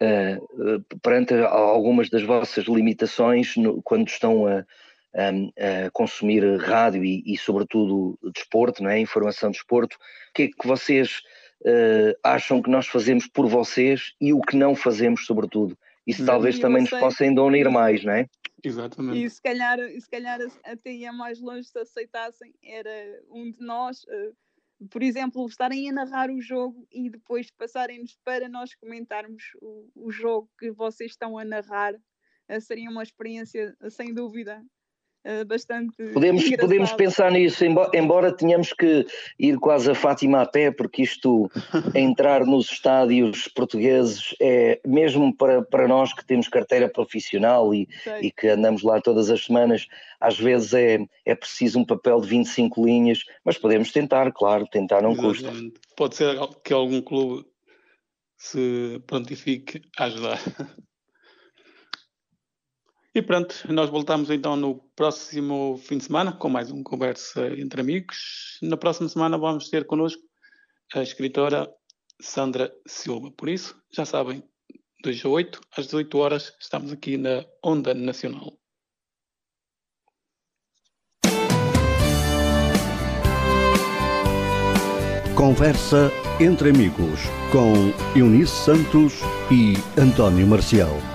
[0.00, 4.64] uh, uh, perante algumas das vossas limitações no, quando estão a,
[5.12, 9.00] a, a consumir rádio e, e, sobretudo, desporto, não é?
[9.00, 9.96] informação de desporto.
[9.96, 11.20] O que é que vocês
[11.62, 15.76] uh, acham que nós fazemos por vocês e o que não fazemos, sobretudo?
[16.06, 18.26] Isso talvez também nos possa ainda unir mais, não é?
[18.62, 19.24] Exatamente.
[19.24, 24.04] E se calhar, se calhar até ia mais longe se aceitassem, era um de nós,
[24.04, 24.34] uh,
[24.90, 30.10] por exemplo, estarem a narrar o jogo e depois passarem-nos para nós comentarmos o, o,
[30.10, 34.73] jogo que vocês estão a narrar, uh, seria uma experiência, sem dúvida, eh,
[35.46, 35.96] bastante.
[36.12, 39.06] Podemos, podemos pensar nisso, embora, embora tenhamos que
[39.38, 41.50] ir quase a Fátima a pé, porque isto,
[41.94, 47.88] entrar nos estádios portugueses, é mesmo para, para nós que temos carteira profissional e,
[48.20, 49.86] e que andamos lá todas as semanas,
[50.20, 55.02] às vezes é, é preciso um papel de 25 linhas, mas podemos tentar, claro, tentar
[55.02, 55.52] não custa.
[55.96, 57.46] Pode ser que algum clube
[58.36, 60.40] se prontifique a ajudar.
[63.14, 67.80] E pronto, nós voltamos então no próximo fim de semana com mais uma conversa entre
[67.80, 68.58] amigos.
[68.60, 70.20] Na próxima semana vamos ter connosco
[70.92, 71.72] a escritora
[72.20, 73.30] Sandra Silva.
[73.30, 74.42] Por isso, já sabem,
[75.04, 78.58] 2 a 8, às 18 horas, estamos aqui na Onda Nacional.
[85.36, 86.10] Conversa
[86.40, 87.20] entre amigos
[87.52, 89.20] com Eunice Santos
[89.52, 91.13] e António Marcial.